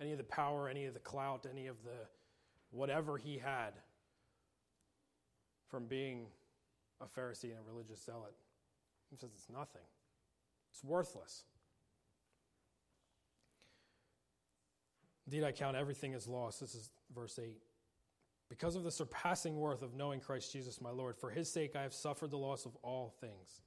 Any 0.00 0.12
of 0.12 0.18
the 0.18 0.24
power, 0.24 0.68
any 0.68 0.86
of 0.86 0.94
the 0.94 1.00
clout, 1.00 1.46
any 1.50 1.66
of 1.66 1.82
the 1.82 2.06
whatever 2.70 3.16
he 3.16 3.38
had 3.38 3.72
from 5.68 5.86
being 5.86 6.26
a 7.00 7.06
Pharisee 7.06 7.50
and 7.50 7.58
a 7.58 7.72
religious 7.72 8.04
zealot. 8.04 8.34
He 9.10 9.16
says 9.16 9.30
it's 9.34 9.50
nothing, 9.50 9.82
it's 10.70 10.82
worthless. 10.84 11.44
Indeed, 15.26 15.44
I 15.44 15.52
count 15.52 15.76
everything 15.76 16.14
as 16.14 16.28
loss. 16.28 16.58
This 16.58 16.74
is 16.74 16.90
verse 17.14 17.38
8. 17.42 17.58
Because 18.48 18.76
of 18.76 18.84
the 18.84 18.90
surpassing 18.90 19.56
worth 19.56 19.82
of 19.82 19.94
knowing 19.94 20.20
Christ 20.20 20.52
Jesus 20.52 20.80
my 20.80 20.90
Lord, 20.90 21.16
for 21.16 21.30
his 21.30 21.50
sake 21.50 21.74
I 21.74 21.82
have 21.82 21.94
suffered 21.94 22.30
the 22.30 22.38
loss 22.38 22.66
of 22.66 22.76
all 22.82 23.14
things 23.20 23.62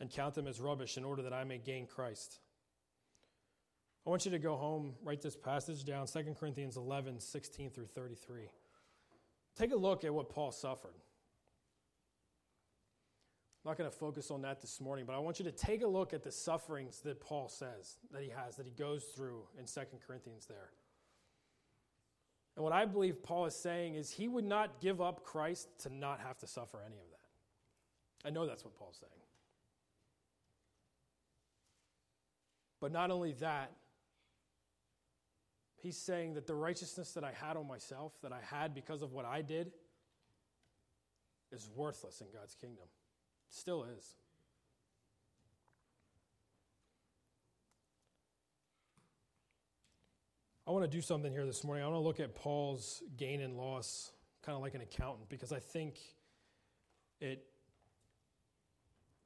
and 0.00 0.10
count 0.10 0.34
them 0.34 0.46
as 0.46 0.60
rubbish 0.60 0.96
in 0.96 1.04
order 1.04 1.22
that 1.22 1.32
I 1.32 1.44
may 1.44 1.58
gain 1.58 1.86
Christ. 1.86 2.38
I 4.06 4.10
want 4.10 4.24
you 4.24 4.30
to 4.30 4.38
go 4.38 4.56
home, 4.56 4.94
write 5.02 5.20
this 5.20 5.36
passage 5.36 5.84
down 5.84 6.06
2 6.06 6.34
Corinthians 6.38 6.76
11, 6.76 7.20
16 7.20 7.70
through 7.70 7.86
33. 7.86 8.48
Take 9.56 9.72
a 9.72 9.76
look 9.76 10.04
at 10.04 10.14
what 10.14 10.30
Paul 10.30 10.52
suffered. 10.52 10.94
I'm 13.64 13.70
not 13.70 13.78
going 13.78 13.90
to 13.90 13.96
focus 13.96 14.30
on 14.30 14.42
that 14.42 14.60
this 14.60 14.80
morning, 14.80 15.04
but 15.04 15.14
I 15.14 15.18
want 15.18 15.38
you 15.38 15.44
to 15.44 15.52
take 15.52 15.82
a 15.82 15.86
look 15.86 16.14
at 16.14 16.22
the 16.22 16.30
sufferings 16.30 17.00
that 17.00 17.20
Paul 17.20 17.48
says 17.48 17.96
that 18.12 18.22
he 18.22 18.30
has, 18.30 18.56
that 18.56 18.66
he 18.66 18.72
goes 18.72 19.04
through 19.04 19.42
in 19.58 19.64
2 19.66 19.80
Corinthians 20.06 20.46
there. 20.46 20.70
And 22.56 22.64
what 22.64 22.72
I 22.72 22.86
believe 22.86 23.22
Paul 23.22 23.46
is 23.46 23.54
saying 23.54 23.94
is 23.94 24.10
he 24.10 24.26
would 24.26 24.44
not 24.44 24.80
give 24.80 25.00
up 25.00 25.24
Christ 25.24 25.68
to 25.80 25.94
not 25.94 26.20
have 26.20 26.38
to 26.38 26.46
suffer 26.46 26.78
any 26.84 26.96
of 26.96 27.10
that. 27.10 28.28
I 28.28 28.30
know 28.30 28.46
that's 28.46 28.64
what 28.64 28.76
Paul's 28.76 28.98
saying. 29.00 29.12
But 32.80 32.92
not 32.92 33.10
only 33.10 33.32
that, 33.34 33.72
he's 35.76 35.96
saying 35.96 36.34
that 36.34 36.46
the 36.46 36.54
righteousness 36.54 37.12
that 37.12 37.24
I 37.24 37.32
had 37.32 37.56
on 37.56 37.66
myself, 37.66 38.12
that 38.22 38.32
I 38.32 38.40
had 38.40 38.74
because 38.74 39.02
of 39.02 39.12
what 39.12 39.24
I 39.24 39.42
did, 39.42 39.72
is 41.50 41.68
worthless 41.74 42.20
in 42.20 42.26
God's 42.32 42.54
kingdom. 42.54 42.84
Still 43.50 43.84
is. 43.84 44.14
I 50.66 50.70
want 50.70 50.84
to 50.84 50.90
do 50.90 51.00
something 51.00 51.32
here 51.32 51.46
this 51.46 51.64
morning. 51.64 51.82
I 51.82 51.86
want 51.88 51.96
to 51.96 52.06
look 52.06 52.20
at 52.20 52.34
Paul's 52.34 53.02
gain 53.16 53.40
and 53.40 53.56
loss, 53.56 54.12
kind 54.42 54.54
of 54.54 54.60
like 54.60 54.74
an 54.74 54.82
accountant, 54.82 55.30
because 55.30 55.50
I 55.50 55.60
think 55.60 55.98
it 57.20 57.46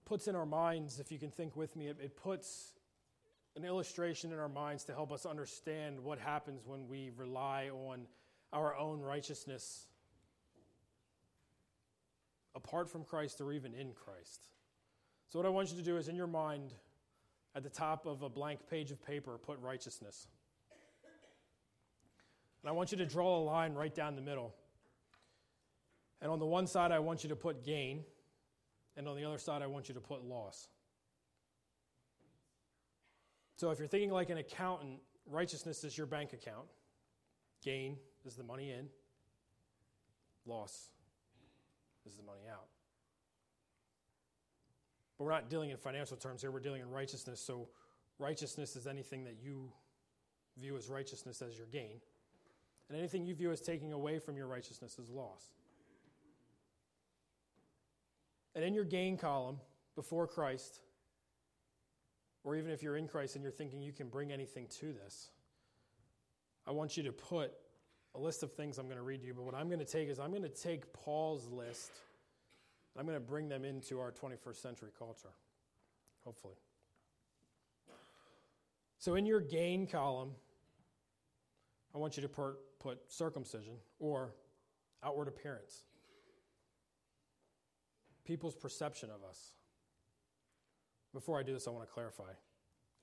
puts 0.04 0.28
in 0.28 0.36
our 0.36 0.46
minds, 0.46 1.00
if 1.00 1.10
you 1.10 1.18
can 1.18 1.30
think 1.30 1.56
with 1.56 1.74
me, 1.74 1.88
it, 1.88 1.96
it 2.00 2.16
puts 2.16 2.74
an 3.56 3.64
illustration 3.64 4.32
in 4.32 4.38
our 4.38 4.48
minds 4.48 4.84
to 4.84 4.92
help 4.92 5.10
us 5.10 5.26
understand 5.26 5.98
what 5.98 6.20
happens 6.20 6.62
when 6.64 6.86
we 6.86 7.10
rely 7.16 7.70
on 7.70 8.06
our 8.52 8.76
own 8.76 9.00
righteousness 9.00 9.88
apart 12.54 12.88
from 12.88 13.04
Christ 13.04 13.40
or 13.40 13.52
even 13.52 13.74
in 13.74 13.92
Christ. 13.92 14.48
So, 15.28 15.38
what 15.38 15.46
I 15.46 15.48
want 15.48 15.70
you 15.70 15.76
to 15.76 15.82
do 15.82 15.96
is 15.96 16.08
in 16.08 16.16
your 16.16 16.26
mind, 16.26 16.74
at 17.54 17.62
the 17.62 17.70
top 17.70 18.06
of 18.06 18.22
a 18.22 18.28
blank 18.28 18.60
page 18.68 18.90
of 18.90 19.04
paper, 19.04 19.38
put 19.38 19.58
righteousness. 19.60 20.26
And 22.62 22.68
I 22.68 22.72
want 22.72 22.92
you 22.92 22.98
to 22.98 23.06
draw 23.06 23.38
a 23.38 23.42
line 23.42 23.74
right 23.74 23.94
down 23.94 24.14
the 24.14 24.22
middle. 24.22 24.54
And 26.20 26.30
on 26.30 26.38
the 26.38 26.46
one 26.46 26.66
side, 26.66 26.92
I 26.92 27.00
want 27.00 27.24
you 27.24 27.28
to 27.30 27.36
put 27.36 27.64
gain, 27.64 28.04
and 28.96 29.08
on 29.08 29.16
the 29.16 29.24
other 29.24 29.38
side, 29.38 29.60
I 29.60 29.66
want 29.66 29.88
you 29.88 29.94
to 29.94 30.00
put 30.00 30.24
loss. 30.24 30.68
So 33.56 33.70
if 33.70 33.78
you're 33.78 33.88
thinking 33.88 34.10
like 34.10 34.30
an 34.30 34.38
accountant, 34.38 35.00
righteousness 35.26 35.82
is 35.82 35.96
your 35.96 36.06
bank 36.06 36.32
account, 36.32 36.66
gain 37.62 37.96
is 38.24 38.34
the 38.34 38.44
money 38.44 38.70
in, 38.70 38.88
loss 40.46 40.90
is 42.06 42.14
the 42.14 42.22
money 42.22 42.42
out. 42.50 42.66
But 45.18 45.24
we're 45.24 45.32
not 45.32 45.50
dealing 45.50 45.70
in 45.70 45.76
financial 45.76 46.16
terms 46.16 46.42
here, 46.42 46.50
we're 46.50 46.60
dealing 46.60 46.82
in 46.82 46.90
righteousness. 46.90 47.40
So 47.40 47.68
righteousness 48.18 48.76
is 48.76 48.86
anything 48.86 49.24
that 49.24 49.36
you 49.42 49.70
view 50.58 50.76
as 50.76 50.88
righteousness 50.88 51.42
as 51.42 51.56
your 51.56 51.66
gain. 51.66 52.00
And 52.88 52.98
anything 52.98 53.24
you 53.24 53.34
view 53.34 53.50
as 53.52 53.60
taking 53.60 53.92
away 53.92 54.18
from 54.18 54.36
your 54.36 54.46
righteousness 54.46 54.98
is 54.98 55.08
loss. 55.08 55.52
And 58.54 58.64
in 58.64 58.74
your 58.74 58.84
gain 58.84 59.16
column, 59.16 59.58
before 59.94 60.26
Christ, 60.26 60.80
or 62.44 62.56
even 62.56 62.70
if 62.70 62.82
you're 62.82 62.96
in 62.96 63.08
Christ 63.08 63.36
and 63.36 63.42
you're 63.42 63.52
thinking 63.52 63.80
you 63.80 63.92
can 63.92 64.08
bring 64.08 64.32
anything 64.32 64.66
to 64.80 64.92
this, 64.92 65.30
I 66.66 66.70
want 66.70 66.96
you 66.96 67.02
to 67.04 67.12
put 67.12 67.52
a 68.14 68.18
list 68.18 68.42
of 68.42 68.52
things 68.52 68.78
I'm 68.78 68.86
going 68.86 68.98
to 68.98 69.02
read 69.02 69.22
you. 69.22 69.34
But 69.34 69.44
what 69.44 69.54
I'm 69.54 69.68
going 69.68 69.78
to 69.78 69.84
take 69.84 70.08
is 70.08 70.18
I'm 70.18 70.30
going 70.30 70.42
to 70.42 70.48
take 70.48 70.92
Paul's 70.92 71.48
list, 71.48 71.92
I'm 72.98 73.06
going 73.06 73.16
to 73.16 73.24
bring 73.24 73.48
them 73.48 73.64
into 73.64 74.00
our 74.00 74.12
21st 74.12 74.56
century 74.56 74.90
culture, 74.98 75.32
hopefully. 76.24 76.56
So 78.98 79.14
in 79.16 79.26
your 79.26 79.40
gain 79.40 79.86
column, 79.86 80.30
I 81.94 81.98
want 81.98 82.16
you 82.16 82.22
to 82.22 82.28
put, 82.28 82.54
put 82.78 82.98
circumcision 83.10 83.74
or 83.98 84.34
outward 85.02 85.28
appearance, 85.28 85.82
people's 88.24 88.54
perception 88.54 89.10
of 89.10 89.28
us. 89.28 89.52
Before 91.12 91.38
I 91.38 91.42
do 91.42 91.52
this, 91.52 91.66
I 91.66 91.70
want 91.70 91.86
to 91.86 91.92
clarify. 91.92 92.30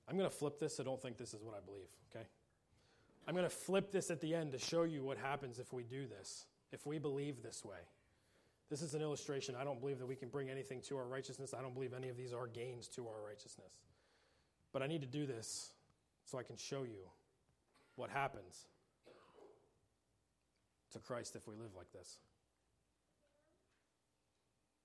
I'm 0.08 0.16
going 0.16 0.28
to 0.28 0.34
flip 0.34 0.58
this, 0.58 0.80
I 0.80 0.82
don't 0.82 1.00
think 1.00 1.18
this 1.18 1.34
is 1.34 1.42
what 1.42 1.54
I 1.54 1.60
believe, 1.64 1.86
okay? 2.10 2.26
I'm 3.30 3.36
going 3.36 3.48
to 3.48 3.56
flip 3.56 3.92
this 3.92 4.10
at 4.10 4.20
the 4.20 4.34
end 4.34 4.50
to 4.50 4.58
show 4.58 4.82
you 4.82 5.04
what 5.04 5.16
happens 5.16 5.60
if 5.60 5.72
we 5.72 5.84
do 5.84 6.04
this, 6.08 6.46
if 6.72 6.84
we 6.84 6.98
believe 6.98 7.44
this 7.44 7.64
way. 7.64 7.78
This 8.68 8.82
is 8.82 8.94
an 8.94 9.02
illustration. 9.02 9.54
I 9.54 9.62
don't 9.62 9.78
believe 9.78 10.00
that 10.00 10.06
we 10.06 10.16
can 10.16 10.30
bring 10.30 10.50
anything 10.50 10.80
to 10.88 10.96
our 10.96 11.04
righteousness. 11.04 11.54
I 11.56 11.62
don't 11.62 11.72
believe 11.72 11.92
any 11.94 12.08
of 12.08 12.16
these 12.16 12.32
are 12.32 12.48
gains 12.48 12.88
to 12.88 13.06
our 13.06 13.24
righteousness. 13.24 13.78
But 14.72 14.82
I 14.82 14.88
need 14.88 15.02
to 15.02 15.06
do 15.06 15.26
this 15.26 15.74
so 16.24 16.40
I 16.40 16.42
can 16.42 16.56
show 16.56 16.82
you 16.82 17.06
what 17.94 18.10
happens 18.10 18.66
to 20.90 20.98
Christ 20.98 21.36
if 21.36 21.46
we 21.46 21.54
live 21.54 21.76
like 21.76 21.92
this. 21.92 22.18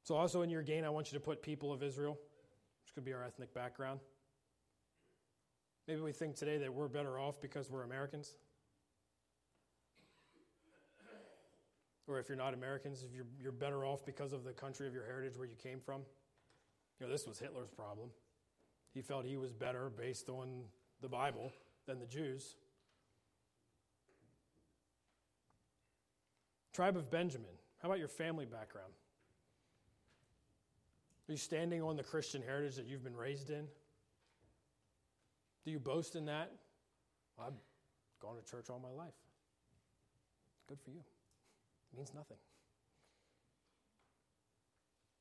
So, 0.04 0.14
also 0.14 0.44
in 0.44 0.52
your 0.52 0.62
gain, 0.62 0.84
I 0.84 0.90
want 0.90 1.12
you 1.12 1.18
to 1.18 1.26
put 1.26 1.42
people 1.42 1.74
of 1.74 1.82
Israel 1.82 2.16
which 2.84 2.94
could 2.94 3.06
be 3.06 3.14
our 3.14 3.24
ethnic 3.24 3.56
background. 3.56 4.02
Maybe 5.88 6.02
we 6.02 6.12
think 6.12 6.36
today 6.36 6.58
that 6.58 6.74
we're 6.74 6.88
better 6.88 7.20
off 7.20 7.40
because 7.42 7.70
we're 7.70 7.84
Americans. 7.84 8.36
Or 12.08 12.20
if 12.20 12.28
you're 12.28 12.38
not 12.38 12.54
Americans, 12.54 13.04
if 13.04 13.16
you're, 13.16 13.26
you're 13.42 13.52
better 13.52 13.86
off 13.86 14.06
because 14.06 14.34
of 14.34 14.44
the 14.44 14.52
country 14.52 14.88
of 14.88 14.94
your 14.94 15.06
heritage 15.06 15.38
where 15.38 15.48
you 15.48 15.56
came 15.56 15.80
from. 15.80 16.02
You 17.00 17.06
know, 17.06 17.12
this 17.12 17.28
was 17.28 17.40
Hitler's 17.40 17.70
problem. 17.70 18.10
He 18.94 19.02
felt 19.02 19.26
he 19.26 19.38
was 19.38 19.52
better 19.52 19.90
based 19.90 20.30
on 20.30 20.64
the 21.02 21.10
Bible 21.10 21.52
than 21.86 22.00
the 22.00 22.06
Jews. 22.06 22.56
Tribe 26.74 26.96
of 26.96 27.10
Benjamin. 27.10 27.50
How 27.82 27.90
about 27.90 28.00
your 28.00 28.08
family 28.08 28.46
background? 28.46 28.92
Are 31.28 31.32
you 31.32 31.38
standing 31.38 31.82
on 31.82 31.96
the 31.96 32.04
Christian 32.04 32.42
heritage 32.42 32.76
that 32.76 32.86
you've 32.86 33.04
been 33.04 33.16
raised 33.16 33.50
in? 33.50 33.68
Do 35.66 35.72
you 35.72 35.80
boast 35.80 36.16
in 36.16 36.26
that? 36.26 36.52
I've 37.40 37.54
gone 38.22 38.36
to 38.36 38.50
church 38.50 38.70
all 38.70 38.80
my 38.80 38.92
life. 38.92 39.14
Good 40.68 40.80
for 40.80 40.92
you. 40.92 41.00
It 41.00 41.98
means 41.98 42.14
nothing. 42.14 42.38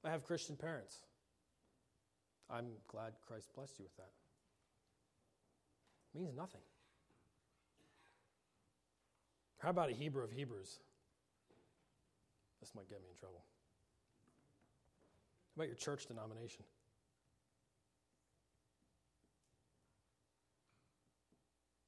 I 0.04 0.11
have 0.11 0.22
Christian 0.24 0.57
parents. 0.57 0.98
I'm 2.50 2.66
glad 2.88 3.14
Christ 3.26 3.48
blessed 3.54 3.78
you 3.78 3.85
with 3.85 3.96
that. 3.96 4.11
It 6.14 6.20
means 6.20 6.37
nothing. 6.37 6.61
How 9.59 9.70
about 9.70 9.88
a 9.88 9.94
Hebrew 9.94 10.22
of 10.22 10.30
Hebrews? 10.30 10.78
This 12.61 12.74
might 12.74 12.88
get 12.88 13.00
me 13.00 13.09
in 13.11 13.18
trouble. 13.18 13.42
How 15.57 15.62
about 15.62 15.68
your 15.68 15.76
church 15.76 16.07
denomination? 16.07 16.64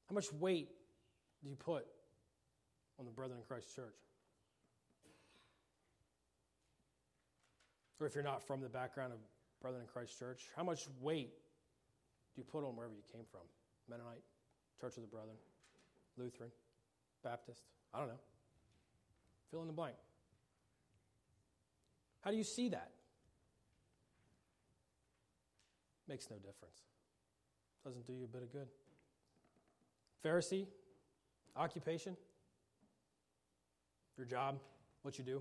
How 0.08 0.14
much 0.14 0.32
weight 0.32 0.68
do 1.42 1.50
you 1.50 1.56
put 1.56 1.84
on 2.98 3.04
the 3.04 3.10
Brethren 3.10 3.38
in 3.38 3.44
Christ 3.44 3.74
Church? 3.74 3.96
Or 8.00 8.06
if 8.06 8.14
you're 8.14 8.24
not 8.24 8.46
from 8.46 8.60
the 8.60 8.68
background 8.68 9.12
of 9.12 9.18
Brethren 9.60 9.82
in 9.82 9.88
Christ 9.88 10.18
Church, 10.18 10.42
how 10.54 10.62
much 10.62 10.86
weight 11.00 11.32
do 12.34 12.40
you 12.40 12.44
put 12.44 12.64
on 12.64 12.76
wherever 12.76 12.94
you 12.94 13.02
came 13.12 13.24
from? 13.30 13.40
Mennonite, 13.88 14.22
Church 14.80 14.96
of 14.96 15.02
the 15.02 15.08
Brethren, 15.08 15.36
Lutheran, 16.16 16.50
Baptist? 17.24 17.62
I 17.94 17.98
don't 17.98 18.08
know. 18.08 18.20
Fill 19.50 19.62
in 19.62 19.66
the 19.66 19.72
blank. 19.72 19.96
How 22.20 22.30
do 22.30 22.36
you 22.36 22.44
see 22.44 22.68
that? 22.70 22.90
Makes 26.08 26.28
no 26.30 26.36
difference. 26.36 26.82
Doesn't 27.84 28.06
do 28.06 28.12
you 28.12 28.24
a 28.24 28.28
bit 28.28 28.42
of 28.42 28.52
good. 28.52 28.68
Pharisee, 30.24 30.66
occupation, 31.56 32.16
your 34.16 34.26
job, 34.26 34.58
what 35.02 35.18
you 35.18 35.24
do. 35.24 35.36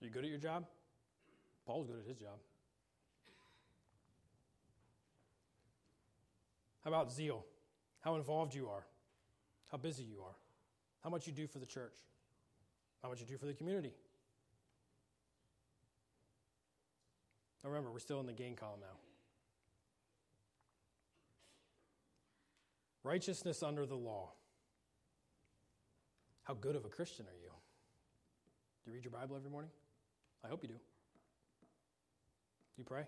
Are 0.00 0.04
you 0.04 0.10
good 0.10 0.24
at 0.24 0.30
your 0.30 0.38
job? 0.38 0.64
Paul's 1.66 1.86
good 1.86 1.98
at 1.98 2.06
his 2.06 2.16
job. 2.16 2.38
How 6.84 6.90
about 6.90 7.12
zeal? 7.12 7.44
How 8.00 8.16
involved 8.16 8.54
you 8.54 8.68
are, 8.68 8.86
how 9.70 9.76
busy 9.76 10.04
you 10.04 10.20
are, 10.22 10.34
how 11.04 11.10
much 11.10 11.26
you 11.26 11.32
do 11.32 11.46
for 11.46 11.58
the 11.58 11.66
church, 11.66 11.96
how 13.02 13.10
much 13.10 13.20
you 13.20 13.26
do 13.26 13.36
for 13.36 13.46
the 13.46 13.52
community. 13.52 13.92
Now 17.62 17.68
remember, 17.68 17.92
we're 17.92 17.98
still 17.98 18.20
in 18.20 18.26
the 18.26 18.32
gain 18.32 18.56
column 18.56 18.80
now. 18.80 19.09
Righteousness 23.02 23.62
under 23.62 23.86
the 23.86 23.94
law. 23.94 24.32
How 26.42 26.54
good 26.54 26.76
of 26.76 26.84
a 26.84 26.88
Christian 26.88 27.26
are 27.26 27.38
you? 27.40 27.50
Do 28.84 28.90
you 28.90 28.94
read 28.94 29.04
your 29.04 29.12
Bible 29.12 29.36
every 29.36 29.50
morning? 29.50 29.70
I 30.44 30.48
hope 30.48 30.62
you 30.62 30.68
do. 30.68 30.74
Do 30.74 30.80
you 32.78 32.84
pray? 32.84 33.04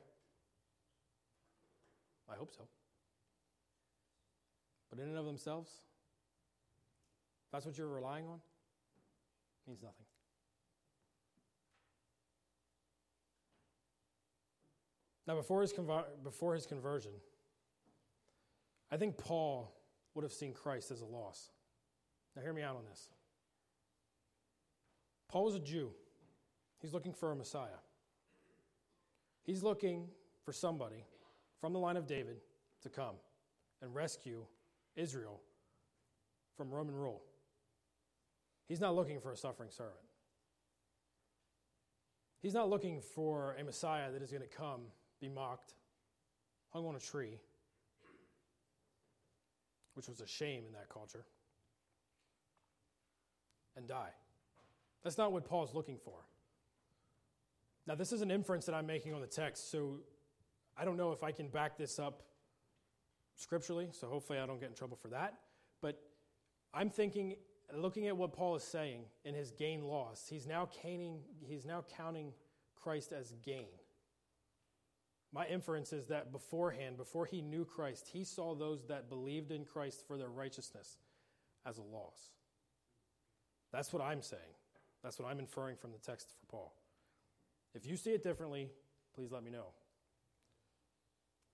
I 2.31 2.37
hope 2.37 2.52
so. 2.57 2.62
But 4.90 4.98
in 4.98 5.09
and 5.09 5.18
of 5.18 5.24
themselves, 5.24 5.70
that's 7.52 7.66
what 7.66 7.76
you're 7.76 7.88
relying 7.88 8.26
on, 8.26 8.40
means 9.66 9.83
nothing. 9.83 10.07
Now, 15.26 15.37
before 15.37 15.62
his, 15.62 15.72
conver- 15.72 16.05
before 16.22 16.55
his 16.55 16.66
conversion, 16.66 17.12
I 18.90 18.96
think 18.96 19.16
Paul 19.16 19.72
would 20.14 20.22
have 20.22 20.33
seen 20.33 20.53
Christ 20.53 20.90
as 20.90 21.01
a 21.01 21.07
loss. 21.07 21.51
Now, 22.37 22.42
hear 22.42 22.53
me 22.53 22.62
out 22.62 22.77
on 22.77 22.85
this. 22.88 23.09
Paul 25.29 25.48
is 25.48 25.55
a 25.55 25.61
Jew, 25.61 25.90
he's 26.81 26.92
looking 26.92 27.12
for 27.12 27.33
a 27.33 27.37
Messiah. 27.37 27.81
He's 29.44 29.62
looking 29.62 30.07
for 30.44 30.53
somebody 30.53 31.05
from 31.61 31.72
the 31.72 31.79
line 31.79 31.96
of 31.96 32.07
David 32.07 32.37
to 32.83 32.88
come 32.88 33.16
and 33.81 33.92
rescue 33.94 34.44
Israel 34.94 35.40
from 36.57 36.70
Roman 36.70 36.94
rule. 36.94 37.22
He's 38.68 38.81
not 38.81 38.94
looking 38.94 39.20
for 39.20 39.33
a 39.33 39.37
suffering 39.37 39.70
servant. 39.70 39.96
He's 42.40 42.55
not 42.55 42.68
looking 42.68 43.01
for 43.01 43.57
a 43.59 43.64
Messiah 43.64 44.11
that 44.12 44.22
is 44.22 44.31
going 44.31 44.42
to 44.42 44.48
come, 44.48 44.83
be 45.20 45.29
mocked, 45.29 45.75
hung 46.70 46.87
on 46.87 46.96
a 46.96 47.01
tree, 47.01 47.38
which 49.94 50.09
was 50.09 50.20
a 50.20 50.26
shame 50.26 50.64
in 50.66 50.72
that 50.72 50.88
culture, 50.88 51.24
and 53.76 53.87
die. 53.87 54.11
That's 55.02 55.18
not 55.18 55.33
what 55.33 55.44
Paul's 55.44 55.74
looking 55.74 55.98
for. 55.98 56.14
Now, 57.87 57.94
this 57.94 58.12
is 58.12 58.22
an 58.22 58.31
inference 58.31 58.66
that 58.66 58.74
I'm 58.74 58.87
making 58.87 59.12
on 59.12 59.20
the 59.20 59.26
text, 59.26 59.70
so 59.70 59.98
I 60.76 60.85
don't 60.85 60.96
know 60.96 61.12
if 61.12 61.22
I 61.22 61.33
can 61.33 61.48
back 61.48 61.76
this 61.76 61.98
up 61.98 62.22
scripturally, 63.35 63.88
so 63.90 64.07
hopefully 64.07 64.38
I 64.38 64.46
don't 64.46 64.61
get 64.61 64.68
in 64.68 64.74
trouble 64.74 64.96
for 64.96 65.09
that. 65.09 65.35
But 65.81 66.00
I'm 66.72 66.90
thinking, 66.90 67.35
looking 67.74 68.07
at 68.07 68.16
what 68.16 68.33
Paul 68.33 68.55
is 68.55 68.62
saying 68.62 69.02
in 69.24 69.35
his 69.35 69.50
gain 69.50 69.83
loss, 69.83 70.26
he's 70.28 70.46
now, 70.46 70.66
caning, 70.66 71.18
he's 71.40 71.66
now 71.66 71.85
counting 71.96 72.33
Christ 72.76 73.12
as 73.12 73.33
gain. 73.44 73.66
My 75.33 75.47
inference 75.47 75.92
is 75.92 76.07
that 76.09 76.31
beforehand, 76.31 76.99
before 76.99 77.25
he 77.25 77.40
knew 77.40 77.64
Christ, 77.64 78.09
he 78.12 78.23
saw 78.23 78.55
those 78.55 78.85
that 78.88 79.09
believed 79.09 79.51
in 79.51 79.64
Christ 79.64 80.05
for 80.07 80.18
their 80.18 80.29
righteousness 80.29 80.99
as 81.64 81.79
a 81.79 81.83
loss. 81.83 82.31
That's 83.73 83.92
what 83.92 84.03
I'm 84.03 84.21
saying. 84.21 84.42
That's 85.03 85.18
what 85.18 85.29
I'm 85.29 85.38
inferring 85.38 85.77
from 85.77 85.92
the 85.92 85.99
text 85.99 86.29
for 86.29 86.47
Paul. 86.51 86.75
If 87.75 87.87
you 87.87 87.97
see 87.97 88.11
it 88.11 88.23
differently, 88.23 88.68
please 89.14 89.33
let 89.33 89.42
me 89.42 89.51
know. 89.51 89.68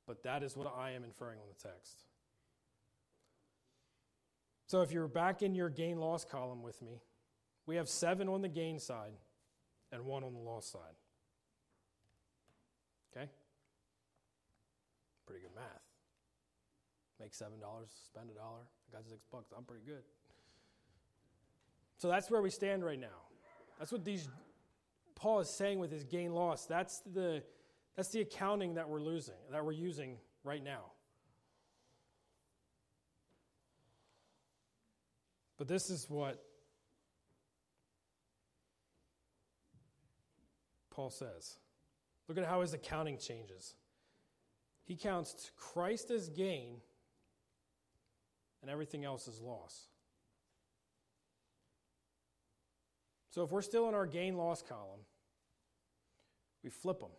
But 0.07 0.25
that 0.25 0.43
is 0.43 0.57
what 0.57 0.73
I 0.77 0.93
am 0.93 1.05
inferring 1.05 1.39
on 1.39 1.47
the 1.49 1.69
text. 1.69 2.05
So 4.67 4.83
if 4.83 4.91
you're 4.91 5.09
back 5.09 5.43
in 5.43 5.55
your 5.55 5.71
gain 5.71 5.99
loss 5.99 6.25
column 6.25 6.63
with 6.63 6.83
me, 6.83 7.01
we 7.67 7.77
have 7.77 7.89
seven 7.89 8.29
on 8.29 8.43
the 8.43 8.49
gain 8.49 8.79
side 8.79 9.13
and 9.93 10.05
one 10.05 10.25
on 10.25 10.35
the 10.35 10.41
loss 10.41 10.67
side. 10.67 10.97
Okay? 13.17 13.29
Pretty 15.29 15.43
good 15.43 15.55
math. 15.55 15.83
Make 17.21 17.35
seven 17.35 17.61
dollars, 17.61 17.91
spend 18.07 18.31
a 18.31 18.35
dollar. 18.35 18.61
I 18.91 18.97
got 18.97 19.07
six 19.07 19.27
bucks. 19.31 19.53
I'm 19.55 19.65
pretty 19.65 19.85
good. 19.85 20.03
So 21.99 22.09
that's 22.09 22.31
where 22.31 22.41
we 22.41 22.49
stand 22.49 22.83
right 22.83 22.99
now. 22.99 23.27
That's 23.79 23.93
what 23.93 24.07
these 24.07 24.27
Paul 25.15 25.41
is 25.41 25.51
saying 25.51 25.81
with 25.81 25.91
his 25.91 26.05
gain 26.05 26.33
loss. 26.33 26.65
That's 26.65 27.01
the 27.01 27.43
that's 27.95 28.09
the 28.09 28.23
accounting 28.23 28.77
that 28.77 28.89
we're 28.89 29.03
losing, 29.03 29.35
that 29.53 29.63
we're 29.63 29.73
using 29.73 30.17
right 30.45 30.65
now. 30.65 30.93
But 35.59 35.69
this 35.69 35.91
is 35.91 36.09
what 36.09 36.43
Paul 40.89 41.11
says. 41.11 41.59
Look 42.29 42.39
at 42.39 42.47
how 42.47 42.63
his 42.63 42.73
accounting 42.73 43.19
changes. 43.19 43.75
He 44.89 44.97
counts 44.97 45.51
Christ 45.55 46.11
as 46.11 46.31
gain 46.31 46.77
and 48.63 48.71
everything 48.71 49.05
else 49.05 49.29
as 49.29 49.39
loss. 49.39 49.89
So 53.29 53.43
if 53.43 53.53
we're 53.53 53.61
still 53.61 53.87
in 53.91 53.95
our 53.95 54.07
gain 54.07 54.39
loss 54.39 54.63
column, 54.63 55.01
we 56.65 56.71
flip 56.71 57.01
them. 57.01 57.11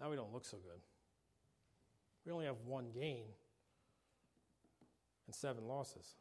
Now 0.00 0.10
we 0.10 0.16
don't 0.16 0.32
look 0.32 0.44
so 0.44 0.56
good. 0.56 0.80
We 2.26 2.32
only 2.32 2.46
have 2.46 2.56
one 2.66 2.86
gain 2.92 3.26
and 5.26 5.34
seven 5.34 5.68
losses. 5.68 6.16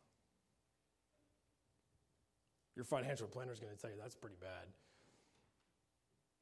Your 2.75 2.85
financial 2.85 3.27
planner 3.27 3.51
is 3.51 3.59
going 3.59 3.75
to 3.75 3.81
tell 3.81 3.89
you 3.89 3.97
that's 3.99 4.15
pretty 4.15 4.37
bad. 4.39 4.67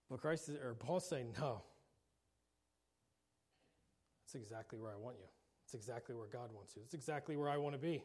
But 0.09 0.19
Christ 0.19 0.49
is, 0.49 0.57
or 0.57 0.73
Paul's 0.73 1.07
saying, 1.07 1.35
no. 1.39 1.63
That's 4.27 4.35
exactly 4.35 4.77
where 4.77 4.91
I 4.91 4.97
want 4.97 5.15
you. 5.19 5.25
It's 5.63 5.73
exactly 5.73 6.13
where 6.13 6.27
God 6.27 6.49
wants 6.53 6.75
you. 6.75 6.81
It's 6.83 6.93
exactly 6.93 7.37
where 7.37 7.49
I 7.49 7.55
want 7.55 7.75
to 7.75 7.79
be. 7.79 8.03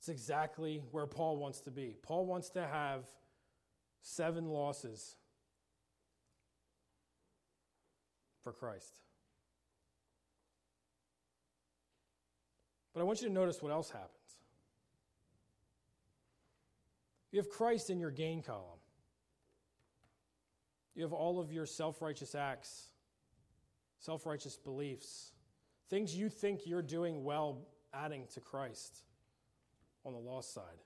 It's 0.00 0.08
exactly 0.08 0.82
where 0.90 1.06
Paul 1.06 1.36
wants 1.36 1.60
to 1.60 1.70
be. 1.70 1.96
Paul 2.02 2.26
wants 2.26 2.50
to 2.50 2.66
have 2.66 3.04
seven 4.02 4.48
losses 4.48 5.14
for 8.42 8.52
Christ. 8.52 8.98
But 12.94 13.00
I 13.00 13.04
want 13.04 13.22
you 13.22 13.28
to 13.28 13.32
notice 13.32 13.62
what 13.62 13.70
else 13.70 13.90
happens. 13.90 14.10
You 17.30 17.38
have 17.38 17.48
Christ 17.48 17.90
in 17.90 18.00
your 18.00 18.10
gain 18.10 18.42
column. 18.42 18.75
You 20.96 21.02
have 21.02 21.12
all 21.12 21.38
of 21.38 21.52
your 21.52 21.66
self 21.66 22.00
righteous 22.00 22.34
acts, 22.34 22.88
self 23.98 24.24
righteous 24.24 24.56
beliefs, 24.56 25.32
things 25.90 26.16
you 26.16 26.30
think 26.30 26.66
you're 26.66 26.82
doing 26.82 27.22
well 27.22 27.58
adding 27.92 28.24
to 28.32 28.40
Christ 28.40 29.02
on 30.04 30.14
the 30.14 30.18
lost 30.18 30.54
side. 30.54 30.80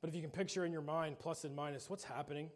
But 0.00 0.08
if 0.08 0.14
you 0.14 0.22
can 0.22 0.30
picture 0.30 0.64
in 0.64 0.72
your 0.72 0.80
mind 0.80 1.18
plus 1.18 1.44
and 1.44 1.54
minus, 1.54 1.90
what's 1.90 2.04
happening? 2.04 2.48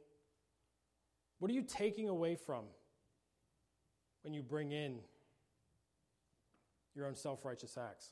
What 1.41 1.51
are 1.51 1.55
you 1.55 1.63
taking 1.63 2.09
away 2.09 2.37
from 2.37 2.65
when 4.23 4.33
you 4.33 4.43
bring 4.43 4.71
in 4.71 5.01
your 6.95 7.07
own 7.07 7.17
self 7.17 7.45
righteous 7.45 7.77
acts? 7.77 8.11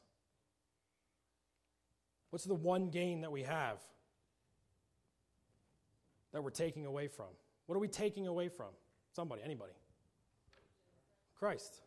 What's 2.31 2.45
the 2.45 2.55
one 2.55 2.89
gain 2.89 3.21
that 3.21 3.31
we 3.31 3.45
have 3.45 3.79
that 6.33 6.43
we're 6.43 6.51
taking 6.51 6.87
away 6.87 7.07
from? 7.07 7.27
What 7.67 7.77
are 7.77 7.81
we 7.81 7.89
taking 7.89 8.27
away 8.27 8.49
from? 8.49 8.69
Somebody, 9.13 9.43
anybody. 9.45 9.73
Christ. 11.35 11.81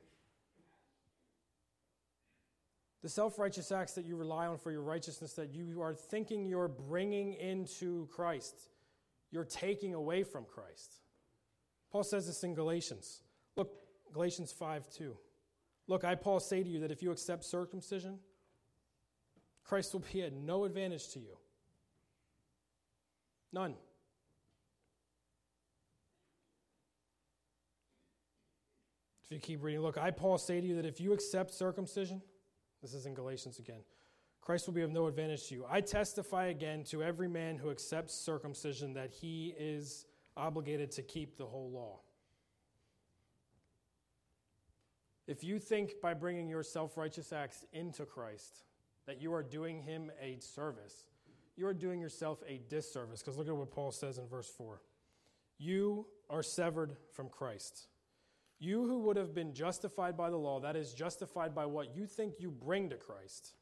The 3.02 3.10
self 3.10 3.38
righteous 3.38 3.72
acts 3.72 3.94
that 3.94 4.06
you 4.06 4.16
rely 4.16 4.48
on 4.48 4.58
for 4.58 4.72
your 4.72 4.82
righteousness, 4.82 5.34
that 5.34 5.54
you 5.54 5.82
are 5.82 5.94
thinking 5.94 6.46
you're 6.46 6.68
bringing 6.68 7.34
into 7.34 8.08
Christ, 8.08 8.56
you're 9.32 9.44
taking 9.44 9.94
away 9.94 10.24
from 10.24 10.46
Christ. 10.46 10.96
Paul 11.92 12.04
says 12.04 12.28
this 12.28 12.44
in 12.44 12.56
Galatians. 12.56 13.22
Look, 13.56 13.72
Galatians 14.12 14.52
5 14.52 14.90
2. 14.90 15.16
Look, 15.88 16.04
I, 16.04 16.16
Paul, 16.16 16.40
say 16.40 16.64
to 16.64 16.70
you 16.70 16.80
that 16.80 16.92
if 16.92 17.04
you 17.04 17.12
accept 17.12 17.44
circumcision, 17.44 18.20
Christ 19.64 19.94
will 19.94 20.04
be 20.12 20.24
at 20.24 20.34
no 20.34 20.66
advantage 20.66 21.10
to 21.14 21.20
you. 21.20 21.38
None. 23.54 23.76
If 29.26 29.36
you 29.36 29.40
keep 29.40 29.64
reading, 29.64 29.82
look, 29.82 29.98
I, 29.98 30.12
Paul, 30.12 30.38
say 30.38 30.62
to 30.62 30.68
you 30.68 30.76
that 30.76 30.86
if 30.86 31.02
you 31.02 31.14
accept 31.14 31.54
circumcision, 31.54 32.22
this 32.82 32.94
is 32.94 33.06
in 33.06 33.16
Galatians 33.16 33.58
again, 33.58 33.82
Christ 34.42 34.68
will 34.68 34.76
be 34.76 34.84
of 34.84 34.92
no 34.92 35.08
advantage 35.08 35.48
to 35.48 35.56
you. 35.56 35.66
I 35.68 35.82
testify 35.82 36.48
again 36.48 36.84
to 36.86 37.02
every 37.02 37.28
man 37.28 37.58
who 37.58 37.72
accepts 37.72 38.14
circumcision 38.14 38.94
that 38.94 39.10
he 39.10 39.56
is 39.58 40.06
obligated 40.38 40.92
to 40.92 41.02
keep 41.02 41.38
the 41.38 41.46
whole 41.46 41.72
law. 41.72 42.02
If 45.28 45.44
you 45.44 45.58
think 45.58 46.00
by 46.02 46.14
bringing 46.14 46.48
your 46.48 46.62
self 46.62 46.96
righteous 46.98 47.34
acts 47.34 47.66
into 47.74 48.06
Christ 48.06 48.66
that 49.08 49.20
you 49.20 49.34
are 49.34 49.42
doing 49.42 49.82
him 49.82 50.12
a 50.22 50.38
service, 50.40 51.06
you 51.56 51.66
are 51.66 51.74
doing 51.74 52.00
yourself 52.00 52.44
a 52.48 52.62
disservice. 52.70 53.22
Because 53.22 53.38
look 53.38 53.48
at 53.48 53.56
what 53.56 53.72
Paul 53.72 53.92
says 53.92 54.20
in 54.20 54.28
verse 54.28 54.50
4 54.50 54.80
You 55.58 56.06
are 56.30 56.44
severed 56.44 56.96
from 57.12 57.30
Christ. 57.30 57.88
You 58.60 58.88
who 58.88 59.00
would 59.00 59.18
have 59.18 59.34
been 59.34 59.54
justified 59.54 60.16
by 60.16 60.30
the 60.30 60.38
law, 60.38 60.60
that 60.62 60.76
is, 60.76 60.94
justified 60.94 61.54
by 61.54 61.66
what 61.66 61.96
you 61.96 62.06
think 62.06 62.36
you 62.40 62.52
bring 62.52 62.90
to 62.90 62.96
Christ, 62.96 63.54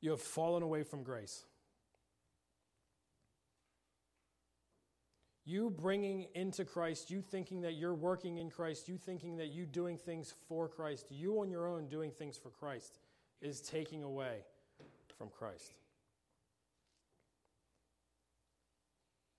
you 0.00 0.10
have 0.10 0.20
fallen 0.20 0.62
away 0.62 0.82
from 0.82 1.02
grace. 1.02 1.44
You 5.44 5.70
bringing 5.70 6.26
into 6.34 6.64
Christ, 6.64 7.10
you 7.10 7.22
thinking 7.22 7.62
that 7.62 7.72
you're 7.72 7.94
working 7.94 8.36
in 8.36 8.50
Christ, 8.50 8.86
you 8.86 8.98
thinking 8.98 9.38
that 9.38 9.46
you 9.46 9.64
doing 9.64 9.96
things 9.96 10.34
for 10.46 10.68
Christ, 10.68 11.06
you 11.10 11.40
on 11.40 11.50
your 11.50 11.66
own 11.66 11.88
doing 11.88 12.10
things 12.10 12.36
for 12.36 12.50
Christ, 12.50 12.98
is 13.40 13.62
taking 13.62 14.02
away 14.02 14.44
from 15.16 15.30
Christ. 15.30 15.72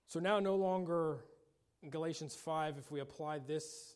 So 0.08 0.18
now, 0.18 0.40
no 0.40 0.56
longer 0.56 1.18
Galatians 1.88 2.34
5, 2.34 2.76
if 2.78 2.90
we 2.90 3.00
apply 3.00 3.38
this 3.38 3.94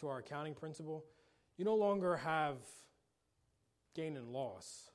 to 0.00 0.08
our 0.08 0.18
accounting 0.18 0.54
principle, 0.54 1.04
you 1.56 1.64
no 1.64 1.76
longer 1.76 2.16
have 2.16 2.56
gain 3.94 4.16
and 4.16 4.32
loss, 4.32 4.90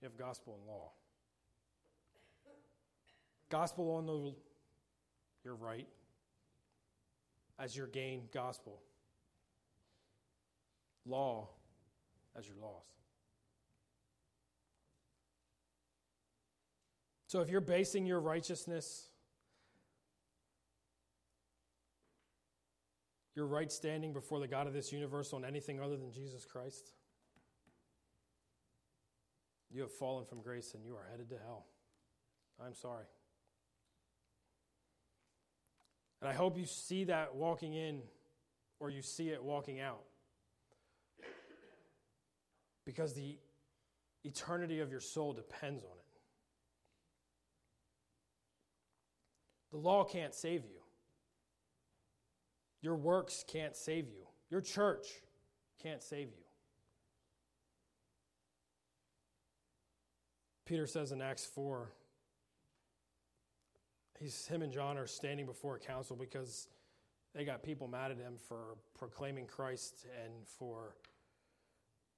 you 0.00 0.06
have 0.06 0.16
gospel 0.16 0.56
and 0.58 0.66
law. 0.66 0.92
Gospel 3.50 3.90
on 3.92 4.06
the 4.06 4.34
your 5.44 5.54
right 5.54 5.88
as 7.58 7.76
your 7.76 7.86
gain 7.86 8.22
gospel. 8.32 8.80
Law 11.06 11.48
as 12.36 12.46
your 12.46 12.56
loss. 12.56 12.84
So 17.26 17.40
if 17.40 17.50
you're 17.50 17.60
basing 17.60 18.06
your 18.06 18.20
righteousness, 18.20 19.07
your 23.38 23.46
right 23.46 23.70
standing 23.70 24.12
before 24.12 24.40
the 24.40 24.48
God 24.48 24.66
of 24.66 24.72
this 24.72 24.92
universe 24.92 25.32
on 25.32 25.44
anything 25.44 25.80
other 25.80 25.96
than 25.96 26.10
Jesus 26.10 26.44
Christ, 26.44 26.90
you 29.70 29.80
have 29.82 29.92
fallen 29.92 30.24
from 30.24 30.42
grace 30.42 30.74
and 30.74 30.84
you 30.84 30.96
are 30.96 31.06
headed 31.08 31.30
to 31.30 31.36
hell. 31.38 31.66
I'm 32.60 32.74
sorry. 32.74 33.04
And 36.20 36.28
I 36.28 36.32
hope 36.32 36.58
you 36.58 36.66
see 36.66 37.04
that 37.04 37.36
walking 37.36 37.74
in 37.74 38.02
or 38.80 38.90
you 38.90 39.02
see 39.02 39.28
it 39.28 39.40
walking 39.40 39.78
out. 39.78 40.02
Because 42.84 43.14
the 43.14 43.38
eternity 44.24 44.80
of 44.80 44.90
your 44.90 45.00
soul 45.00 45.32
depends 45.32 45.84
on 45.84 45.90
it. 45.90 46.20
The 49.70 49.78
law 49.78 50.02
can't 50.02 50.34
save 50.34 50.64
you. 50.64 50.77
Your 52.80 52.96
works 52.96 53.44
can't 53.46 53.76
save 53.76 54.08
you. 54.08 54.26
Your 54.50 54.60
church 54.60 55.06
can't 55.82 56.02
save 56.02 56.28
you. 56.28 56.44
Peter 60.64 60.86
says 60.86 61.12
in 61.12 61.22
Acts 61.22 61.46
4 61.46 61.90
he's 64.20 64.46
him 64.48 64.62
and 64.62 64.72
John 64.72 64.98
are 64.98 65.06
standing 65.06 65.46
before 65.46 65.76
a 65.76 65.78
council 65.78 66.16
because 66.16 66.68
they 67.34 67.44
got 67.44 67.62
people 67.62 67.88
mad 67.88 68.10
at 68.10 68.18
him 68.18 68.34
for 68.48 68.76
proclaiming 68.98 69.46
Christ 69.46 70.06
and 70.24 70.46
for 70.46 70.96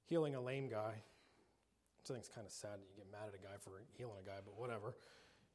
healing 0.07 0.35
a 0.35 0.40
lame 0.40 0.68
guy. 0.68 0.94
I 0.94 2.07
think 2.07 2.18
it's 2.18 2.29
kind 2.29 2.46
of 2.46 2.53
sad 2.53 2.73
that 2.73 2.87
you 2.90 2.96
get 2.96 3.12
mad 3.12 3.29
at 3.29 3.35
a 3.35 3.42
guy 3.42 3.57
for 3.61 3.83
healing 3.96 4.14
a 4.20 4.27
guy, 4.27 4.38
but 4.44 4.59
whatever. 4.59 4.96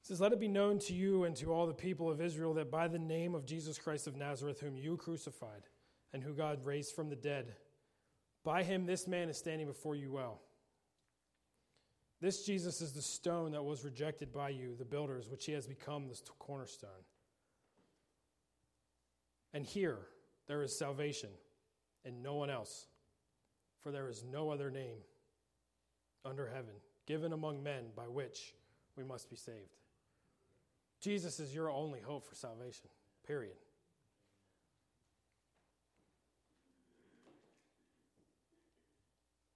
Says, 0.05 0.21
Let 0.21 0.33
it 0.33 0.39
be 0.39 0.47
known 0.47 0.77
to 0.81 0.93
you 0.93 1.23
and 1.23 1.35
to 1.37 1.51
all 1.51 1.65
the 1.65 1.73
people 1.73 2.11
of 2.11 2.21
Israel 2.21 2.53
that 2.53 2.69
by 2.69 2.87
the 2.87 2.99
name 2.99 3.33
of 3.33 3.43
Jesus 3.43 3.79
Christ 3.79 4.05
of 4.05 4.15
Nazareth, 4.15 4.59
whom 4.59 4.77
you 4.77 4.97
crucified 4.97 5.63
and 6.13 6.21
who 6.21 6.35
God 6.35 6.63
raised 6.63 6.93
from 6.93 7.09
the 7.09 7.15
dead, 7.15 7.55
by 8.43 8.61
him 8.61 8.85
this 8.85 9.07
man 9.07 9.29
is 9.29 9.37
standing 9.39 9.65
before 9.65 9.95
you 9.95 10.11
well. 10.11 10.41
This 12.21 12.45
Jesus 12.45 12.81
is 12.81 12.93
the 12.93 13.01
stone 13.01 13.53
that 13.53 13.63
was 13.63 13.83
rejected 13.83 14.31
by 14.31 14.49
you, 14.49 14.75
the 14.77 14.85
builders, 14.85 15.27
which 15.27 15.47
he 15.47 15.53
has 15.53 15.65
become 15.65 16.07
the 16.07 16.21
cornerstone. 16.37 16.91
And 19.55 19.65
here 19.65 19.97
there 20.47 20.61
is 20.61 20.77
salvation 20.77 21.29
and 22.05 22.21
no 22.21 22.35
one 22.35 22.51
else, 22.51 22.85
for 23.81 23.91
there 23.91 24.07
is 24.07 24.23
no 24.23 24.51
other 24.51 24.69
name 24.69 24.97
under 26.23 26.47
heaven 26.47 26.75
given 27.07 27.33
among 27.33 27.63
men 27.63 27.85
by 27.95 28.03
which 28.03 28.53
we 28.95 29.03
must 29.03 29.31
be 29.31 29.35
saved. 29.35 29.79
Jesus 31.01 31.39
is 31.39 31.53
your 31.53 31.69
only 31.69 31.99
hope 31.99 32.27
for 32.27 32.35
salvation, 32.35 32.87
period. 33.27 33.57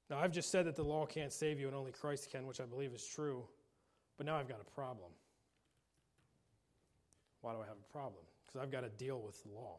Now, 0.09 0.19
I've 0.19 0.31
just 0.31 0.51
said 0.51 0.65
that 0.65 0.75
the 0.75 0.83
law 0.83 1.05
can't 1.05 1.31
save 1.31 1.59
you 1.59 1.67
and 1.67 1.75
only 1.75 1.91
Christ 1.91 2.31
can, 2.31 2.47
which 2.47 2.59
I 2.59 2.65
believe 2.65 2.93
is 2.93 3.05
true, 3.05 3.43
but 4.17 4.25
now 4.25 4.37
I've 4.37 4.47
got 4.47 4.59
a 4.59 4.71
problem. 4.71 5.11
Why 7.41 7.53
do 7.53 7.59
I 7.59 7.65
have 7.67 7.77
a 7.77 7.91
problem? 7.93 8.23
Because 8.45 8.61
I've 8.61 8.71
got 8.71 8.81
to 8.81 8.89
deal 8.89 9.21
with 9.21 9.41
the 9.43 9.49
law. 9.49 9.77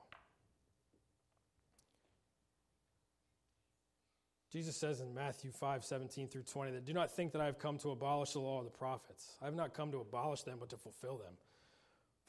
Jesus 4.52 4.76
says 4.76 5.00
in 5.00 5.14
Matthew 5.14 5.52
5 5.52 5.84
17 5.84 6.26
through 6.28 6.42
20 6.42 6.72
that 6.72 6.84
do 6.84 6.92
not 6.92 7.10
think 7.10 7.32
that 7.32 7.40
I 7.40 7.46
have 7.46 7.58
come 7.58 7.78
to 7.78 7.90
abolish 7.90 8.32
the 8.32 8.40
law 8.40 8.58
of 8.58 8.64
the 8.64 8.70
prophets. 8.70 9.36
I 9.40 9.44
have 9.44 9.54
not 9.54 9.74
come 9.74 9.92
to 9.92 9.98
abolish 9.98 10.42
them, 10.42 10.56
but 10.58 10.70
to 10.70 10.76
fulfill 10.76 11.18
them. 11.18 11.34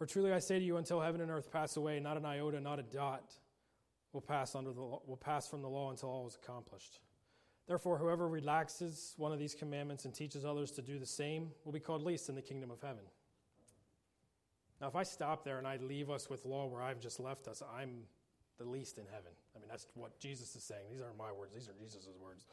For 0.01 0.07
truly 0.07 0.33
I 0.33 0.39
say 0.39 0.57
to 0.57 0.65
you, 0.65 0.77
until 0.77 0.99
heaven 0.99 1.21
and 1.21 1.29
earth 1.29 1.51
pass 1.51 1.77
away, 1.77 1.99
not 1.99 2.17
an 2.17 2.25
iota, 2.25 2.59
not 2.59 2.79
a 2.79 2.81
dot 2.81 3.35
will 4.13 4.21
pass, 4.21 4.55
under 4.55 4.73
the, 4.73 4.81
will 4.81 5.19
pass 5.23 5.47
from 5.47 5.61
the 5.61 5.69
law 5.69 5.91
until 5.91 6.09
all 6.09 6.25
is 6.25 6.39
accomplished. 6.41 6.97
Therefore, 7.67 7.99
whoever 7.99 8.27
relaxes 8.27 9.13
one 9.17 9.31
of 9.31 9.37
these 9.37 9.53
commandments 9.53 10.05
and 10.05 10.11
teaches 10.11 10.43
others 10.43 10.71
to 10.71 10.81
do 10.81 10.97
the 10.97 11.05
same 11.05 11.51
will 11.65 11.71
be 11.71 11.79
called 11.79 12.01
least 12.01 12.29
in 12.29 12.33
the 12.33 12.41
kingdom 12.41 12.71
of 12.71 12.81
heaven. 12.81 13.03
Now, 14.81 14.87
if 14.87 14.95
I 14.95 15.03
stop 15.03 15.45
there 15.45 15.59
and 15.59 15.67
I 15.67 15.77
leave 15.77 16.09
us 16.09 16.31
with 16.31 16.45
law 16.45 16.65
where 16.65 16.81
I've 16.81 16.99
just 16.99 17.19
left 17.19 17.47
us, 17.47 17.61
I'm 17.71 18.05
the 18.57 18.65
least 18.65 18.97
in 18.97 19.05
heaven. 19.05 19.33
I 19.55 19.59
mean, 19.59 19.67
that's 19.69 19.85
what 19.93 20.19
Jesus 20.19 20.55
is 20.55 20.63
saying. 20.63 20.85
These 20.91 21.03
aren't 21.03 21.19
my 21.19 21.31
words, 21.31 21.53
these 21.53 21.69
are 21.69 21.73
Jesus' 21.79 22.07
words. 22.19 22.47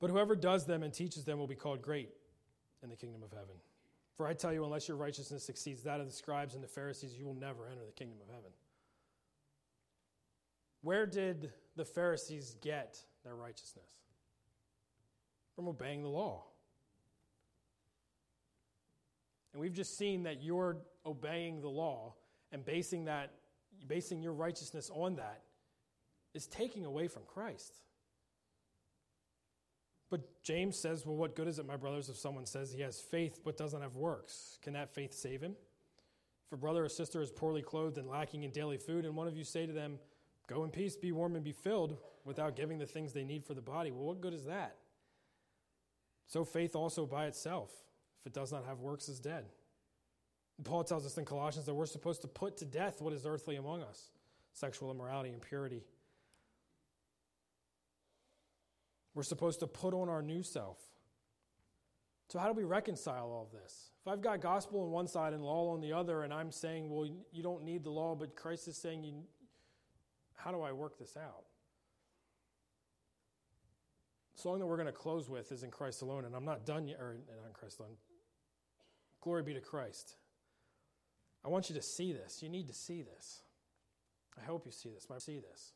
But 0.00 0.10
whoever 0.10 0.34
does 0.34 0.66
them 0.66 0.82
and 0.82 0.92
teaches 0.92 1.22
them 1.22 1.38
will 1.38 1.46
be 1.46 1.54
called 1.54 1.80
great 1.80 2.10
in 2.82 2.90
the 2.90 2.96
kingdom 2.96 3.22
of 3.22 3.30
heaven. 3.30 3.54
For 4.20 4.26
I 4.26 4.34
tell 4.34 4.52
you, 4.52 4.64
unless 4.64 4.86
your 4.86 4.98
righteousness 4.98 5.48
exceeds 5.48 5.82
that 5.84 5.98
of 5.98 6.04
the 6.04 6.12
scribes 6.12 6.52
and 6.52 6.62
the 6.62 6.68
Pharisees, 6.68 7.16
you 7.18 7.24
will 7.24 7.32
never 7.32 7.66
enter 7.66 7.86
the 7.86 7.92
kingdom 7.92 8.18
of 8.20 8.28
heaven. 8.28 8.50
Where 10.82 11.06
did 11.06 11.50
the 11.74 11.86
Pharisees 11.86 12.54
get 12.60 12.98
their 13.24 13.34
righteousness? 13.34 13.88
From 15.56 15.68
obeying 15.68 16.02
the 16.02 16.10
law. 16.10 16.42
And 19.54 19.62
we've 19.62 19.72
just 19.72 19.96
seen 19.96 20.24
that 20.24 20.42
you're 20.42 20.76
obeying 21.06 21.62
the 21.62 21.70
law 21.70 22.12
and 22.52 22.62
basing 22.62 23.06
that 23.06 23.32
basing 23.88 24.20
your 24.20 24.34
righteousness 24.34 24.90
on 24.92 25.16
that 25.16 25.44
is 26.34 26.46
taking 26.46 26.84
away 26.84 27.08
from 27.08 27.22
Christ. 27.26 27.72
But 30.10 30.42
James 30.42 30.76
says, 30.76 31.06
Well, 31.06 31.16
what 31.16 31.36
good 31.36 31.48
is 31.48 31.58
it, 31.58 31.66
my 31.66 31.76
brothers, 31.76 32.08
if 32.08 32.16
someone 32.16 32.46
says 32.46 32.72
he 32.72 32.82
has 32.82 33.00
faith 33.00 33.40
but 33.44 33.56
doesn't 33.56 33.80
have 33.80 33.94
works? 33.94 34.58
Can 34.60 34.72
that 34.74 34.92
faith 34.92 35.14
save 35.14 35.40
him? 35.40 35.54
If 36.46 36.52
a 36.52 36.56
brother 36.56 36.84
or 36.84 36.88
sister 36.88 37.22
is 37.22 37.30
poorly 37.30 37.62
clothed 37.62 37.96
and 37.96 38.08
lacking 38.08 38.42
in 38.42 38.50
daily 38.50 38.76
food, 38.76 39.06
and 39.06 39.14
one 39.14 39.28
of 39.28 39.36
you 39.36 39.44
say 39.44 39.66
to 39.66 39.72
them, 39.72 39.98
Go 40.48 40.64
in 40.64 40.70
peace, 40.70 40.96
be 40.96 41.12
warm, 41.12 41.36
and 41.36 41.44
be 41.44 41.52
filled, 41.52 41.96
without 42.24 42.56
giving 42.56 42.78
the 42.78 42.86
things 42.86 43.12
they 43.12 43.22
need 43.22 43.44
for 43.44 43.54
the 43.54 43.60
body, 43.60 43.92
well, 43.92 44.06
what 44.06 44.20
good 44.20 44.34
is 44.34 44.44
that? 44.46 44.76
So 46.26 46.44
faith 46.44 46.74
also 46.74 47.06
by 47.06 47.26
itself, 47.26 47.70
if 48.20 48.26
it 48.26 48.32
does 48.32 48.52
not 48.52 48.64
have 48.66 48.80
works, 48.80 49.08
is 49.08 49.20
dead. 49.20 49.46
Paul 50.64 50.84
tells 50.84 51.06
us 51.06 51.16
in 51.18 51.24
Colossians 51.24 51.66
that 51.66 51.74
we're 51.74 51.86
supposed 51.86 52.22
to 52.22 52.28
put 52.28 52.56
to 52.58 52.64
death 52.64 53.00
what 53.00 53.12
is 53.12 53.24
earthly 53.26 53.56
among 53.56 53.82
us 53.82 54.10
sexual 54.52 54.90
immorality, 54.90 55.32
impurity. 55.32 55.84
We're 59.14 59.22
supposed 59.22 59.60
to 59.60 59.66
put 59.66 59.94
on 59.94 60.08
our 60.08 60.22
new 60.22 60.42
self. 60.42 60.78
So, 62.28 62.38
how 62.38 62.46
do 62.46 62.52
we 62.52 62.62
reconcile 62.62 63.24
all 63.24 63.50
this? 63.52 63.90
If 64.00 64.12
I've 64.12 64.20
got 64.20 64.40
gospel 64.40 64.82
on 64.82 64.92
one 64.92 65.08
side 65.08 65.32
and 65.32 65.42
law 65.42 65.72
on 65.72 65.80
the 65.80 65.92
other, 65.92 66.22
and 66.22 66.32
I'm 66.32 66.52
saying, 66.52 66.88
well, 66.88 67.04
you 67.32 67.42
don't 67.42 67.64
need 67.64 67.82
the 67.82 67.90
law, 67.90 68.14
but 68.14 68.36
Christ 68.36 68.68
is 68.68 68.76
saying, 68.76 69.02
you, 69.02 69.14
how 70.36 70.52
do 70.52 70.62
I 70.62 70.70
work 70.70 70.96
this 70.96 71.16
out? 71.16 71.44
The 74.36 74.42
song 74.42 74.60
that 74.60 74.66
we're 74.66 74.76
going 74.76 74.86
to 74.86 74.92
close 74.92 75.28
with 75.28 75.50
is 75.50 75.64
in 75.64 75.70
Christ 75.70 76.02
alone, 76.02 76.24
and 76.24 76.36
I'm 76.36 76.44
not 76.44 76.64
done 76.64 76.86
yet, 76.86 76.98
or 77.00 77.16
not 77.26 77.48
in 77.48 77.52
Christ 77.52 77.80
alone. 77.80 77.96
Glory 79.20 79.42
be 79.42 79.54
to 79.54 79.60
Christ. 79.60 80.14
I 81.44 81.48
want 81.48 81.68
you 81.68 81.74
to 81.74 81.82
see 81.82 82.12
this. 82.12 82.42
You 82.42 82.48
need 82.48 82.68
to 82.68 82.74
see 82.74 83.02
this. 83.02 83.42
I 84.40 84.44
hope 84.44 84.66
you 84.66 84.72
see 84.72 84.88
this. 84.88 85.06
I 85.12 85.18
see 85.18 85.40
this. 85.40 85.72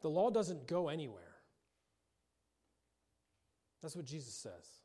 The 0.00 0.08
law 0.08 0.30
doesn't 0.30 0.66
go 0.66 0.88
anywhere. 0.88 1.33
That's 3.84 3.94
what 3.94 4.06
Jesus 4.06 4.32
says. 4.32 4.80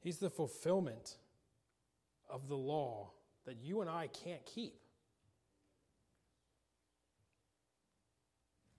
He's 0.00 0.18
the 0.18 0.28
fulfillment 0.28 1.14
of 2.28 2.48
the 2.48 2.56
law 2.56 3.12
that 3.46 3.58
you 3.62 3.80
and 3.80 3.88
I 3.88 4.08
can't 4.08 4.44
keep. 4.44 4.74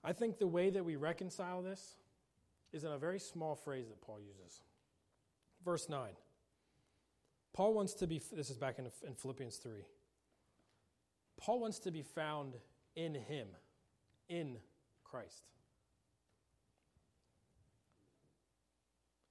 I 0.04 0.12
think 0.12 0.40
the 0.40 0.48
way 0.48 0.70
that 0.70 0.84
we 0.84 0.98
reconcile 0.98 1.62
this 1.62 1.96
is 2.74 2.84
in 2.84 2.92
a 2.92 2.98
very 2.98 3.20
small 3.20 3.56
phrase 3.56 3.88
that 3.88 4.02
Paul 4.02 4.20
uses. 4.20 4.60
Verse 5.64 5.88
9. 5.88 6.10
Paul 7.54 7.74
wants 7.74 7.94
to 7.94 8.08
be, 8.08 8.22
this 8.36 8.50
is 8.50 8.58
back 8.58 8.78
in, 8.78 8.88
in 9.08 9.16
Philippians 9.16 9.56
3. 9.56 9.86
Paul 11.38 11.62
wants 11.62 11.80
to 11.80 11.92
be 11.92 12.02
found 12.02 12.56
in 12.98 13.16
him, 13.16 13.48
in 14.28 14.58
Christ. 15.06 15.46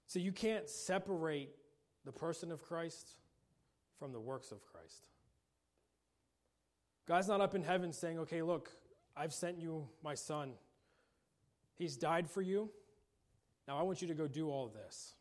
So 0.08 0.18
you 0.18 0.32
can't 0.32 0.68
separate 0.68 1.50
the 2.04 2.12
person 2.12 2.50
of 2.50 2.62
Christ 2.62 3.10
from 3.98 4.12
the 4.12 4.18
works 4.18 4.50
of 4.50 4.64
Christ. 4.64 5.06
God's 7.06 7.28
not 7.28 7.42
up 7.42 7.54
in 7.54 7.62
heaven 7.62 7.92
saying, 7.92 8.18
okay, 8.20 8.40
look, 8.40 8.70
I've 9.14 9.34
sent 9.34 9.58
you 9.58 9.86
my 10.02 10.14
son. 10.14 10.52
He's 11.74 11.96
died 11.96 12.28
for 12.28 12.40
you. 12.40 12.70
Now 13.66 13.78
I 13.78 13.82
want 13.82 14.00
you 14.00 14.08
to 14.08 14.14
go 14.14 14.26
do 14.26 14.48
all 14.48 14.68
this. 14.68 15.12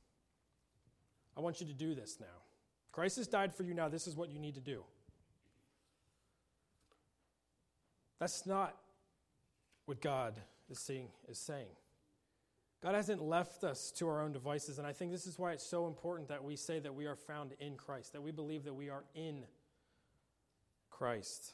I 1.35 1.41
want 1.41 1.59
you 1.59 1.67
to 1.67 1.73
do 1.73 1.93
this 1.93 2.17
now. 2.19 2.25
Christ 2.93 3.17
has 3.17 3.27
died 3.27 3.53
for 3.53 3.63
you 3.63 3.73
now. 3.73 3.89
This 3.89 4.07
is 4.07 4.15
what 4.15 4.29
you 4.29 4.39
need 4.39 4.55
to 4.55 4.61
do. 4.61 4.83
That's 8.19 8.45
not 8.45 8.75
what 9.85 10.01
God 10.01 10.39
is 10.69 10.79
saying, 10.79 11.09
is 11.27 11.37
saying. 11.37 11.67
God 12.83 12.93
hasn't 12.93 13.21
left 13.21 13.63
us 13.63 13.91
to 13.93 14.07
our 14.07 14.21
own 14.21 14.31
devices, 14.31 14.77
and 14.77 14.85
I 14.85 14.93
think 14.93 15.11
this 15.11 15.25
is 15.25 15.39
why 15.39 15.53
it's 15.53 15.67
so 15.67 15.87
important 15.87 16.29
that 16.29 16.43
we 16.43 16.55
say 16.55 16.79
that 16.79 16.93
we 16.93 17.07
are 17.07 17.15
found 17.15 17.53
in 17.59 17.75
Christ, 17.75 18.13
that 18.13 18.21
we 18.21 18.31
believe 18.31 18.65
that 18.65 18.75
we 18.75 18.89
are 18.89 19.03
in 19.15 19.45
Christ. 20.91 21.53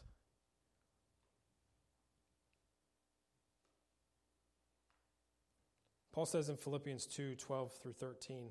Paul 6.11 6.25
says 6.25 6.49
in 6.49 6.57
Philippians 6.57 7.07
2 7.07 7.35
12 7.35 7.73
through 7.81 7.93
13, 7.93 8.49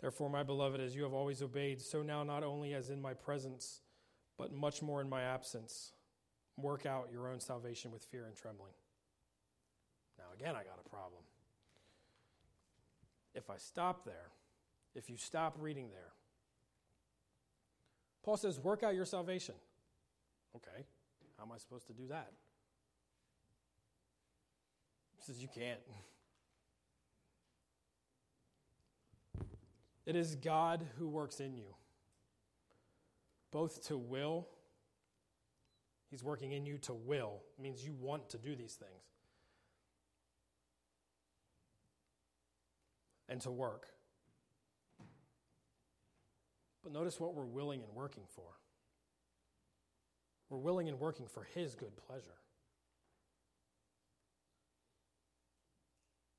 Therefore, 0.00 0.28
my 0.28 0.42
beloved, 0.42 0.80
as 0.80 0.94
you 0.94 1.02
have 1.02 1.14
always 1.14 1.40
obeyed, 1.42 1.80
so 1.80 2.02
now 2.02 2.22
not 2.22 2.44
only 2.44 2.74
as 2.74 2.90
in 2.90 3.00
my 3.00 3.14
presence, 3.14 3.80
but 4.36 4.52
much 4.52 4.82
more 4.82 5.00
in 5.00 5.08
my 5.08 5.22
absence, 5.22 5.92
work 6.58 6.84
out 6.84 7.08
your 7.10 7.28
own 7.28 7.40
salvation 7.40 7.90
with 7.90 8.04
fear 8.04 8.26
and 8.26 8.36
trembling. 8.36 8.74
Again, 10.34 10.54
I 10.54 10.64
got 10.64 10.78
a 10.84 10.88
problem. 10.88 11.22
If 13.34 13.50
I 13.50 13.56
stop 13.56 14.04
there, 14.04 14.30
if 14.94 15.10
you 15.10 15.16
stop 15.16 15.56
reading 15.58 15.90
there, 15.90 16.12
Paul 18.24 18.36
says, 18.36 18.58
work 18.58 18.82
out 18.82 18.94
your 18.94 19.04
salvation. 19.04 19.54
Okay, 20.56 20.84
how 21.36 21.44
am 21.44 21.52
I 21.52 21.58
supposed 21.58 21.86
to 21.88 21.92
do 21.92 22.06
that? 22.08 22.30
He 25.16 25.22
says, 25.24 25.40
You 25.40 25.48
can't. 25.48 25.80
It 30.06 30.16
is 30.16 30.34
God 30.34 30.84
who 30.98 31.08
works 31.08 31.40
in 31.40 31.54
you, 31.54 31.74
both 33.50 33.86
to 33.86 33.96
will, 33.96 34.46
He's 36.10 36.22
working 36.22 36.52
in 36.52 36.66
you 36.66 36.76
to 36.78 36.92
will, 36.92 37.40
means 37.58 37.82
you 37.82 37.94
want 37.98 38.28
to 38.28 38.38
do 38.38 38.54
these 38.54 38.74
things, 38.74 39.13
and 43.34 43.40
to 43.42 43.50
work. 43.50 43.88
But 46.84 46.92
notice 46.92 47.18
what 47.18 47.34
we're 47.34 47.44
willing 47.44 47.82
and 47.82 47.92
working 47.92 48.22
for. 48.32 48.44
We're 50.48 50.58
willing 50.58 50.88
and 50.88 51.00
working 51.00 51.26
for 51.26 51.42
His 51.52 51.74
good 51.74 51.96
pleasure. 51.96 52.38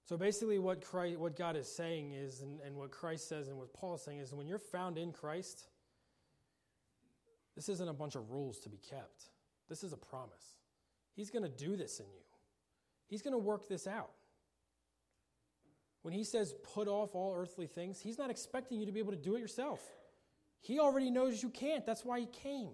So 0.05 0.15
basically, 0.15 0.57
what, 0.57 0.79
Christ, 0.79 1.19
what 1.19 1.35
God 1.35 1.57
is 1.57 1.67
saying 1.67 2.13
is, 2.13 2.41
and, 2.41 2.61
and 2.61 2.77
what 2.77 2.91
Christ 2.91 3.27
says, 3.27 3.49
and 3.49 3.57
what 3.57 3.73
Paul 3.73 3.95
is 3.95 4.01
saying 4.01 4.19
is, 4.19 4.33
when 4.33 4.47
you're 4.47 4.57
found 4.57 4.97
in 4.97 5.11
Christ, 5.11 5.67
this 7.57 7.67
isn't 7.67 7.89
a 7.89 7.93
bunch 7.93 8.15
of 8.15 8.31
rules 8.31 8.57
to 8.59 8.69
be 8.69 8.77
kept. 8.77 9.31
This 9.67 9.83
is 9.83 9.91
a 9.91 9.97
promise. 9.97 10.55
He's 11.13 11.29
going 11.29 11.43
to 11.43 11.49
do 11.49 11.75
this 11.75 11.99
in 11.99 12.05
you, 12.05 12.23
He's 13.09 13.21
going 13.21 13.33
to 13.33 13.37
work 13.37 13.67
this 13.67 13.85
out. 13.85 14.11
When 16.05 16.13
He 16.13 16.23
says, 16.23 16.53
put 16.75 16.87
off 16.87 17.15
all 17.15 17.35
earthly 17.35 17.65
things, 17.65 17.99
He's 17.99 18.19
not 18.19 18.29
expecting 18.29 18.79
you 18.79 18.85
to 18.85 18.91
be 18.91 18.99
able 18.99 19.13
to 19.13 19.17
do 19.17 19.37
it 19.37 19.39
yourself. 19.39 19.81
He 20.61 20.77
already 20.79 21.09
knows 21.09 21.41
you 21.41 21.49
can't. 21.49 21.83
That's 21.83 22.05
why 22.05 22.19
He 22.19 22.27
came. 22.27 22.69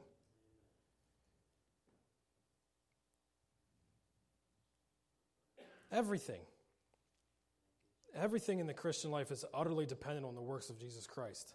Everything 5.94 6.42
Everything 8.14 8.60
in 8.60 8.68
the 8.68 8.74
Christian 8.74 9.12
life 9.12 9.32
is 9.32 9.46
utterly 9.54 9.86
dependent 9.86 10.26
on 10.26 10.36
the 10.36 10.42
works 10.42 10.70
of 10.70 10.78
Jesus 10.78 11.08
Christ. 11.08 11.54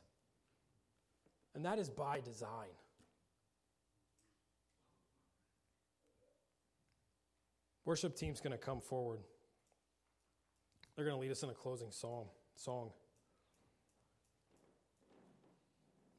And 1.54 1.66
that 1.66 1.78
is 1.78 1.90
by 1.90 2.20
design. 2.20 2.72
Worship 7.84 8.16
team's 8.16 8.40
going 8.40 8.52
to 8.52 8.64
come 8.64 8.80
forward. 8.80 9.20
They're 10.96 11.04
going 11.04 11.16
to 11.16 11.20
lead 11.20 11.30
us 11.30 11.42
in 11.42 11.50
a 11.50 11.54
closing 11.54 11.90
song. 11.90 12.26
Song. 12.56 12.90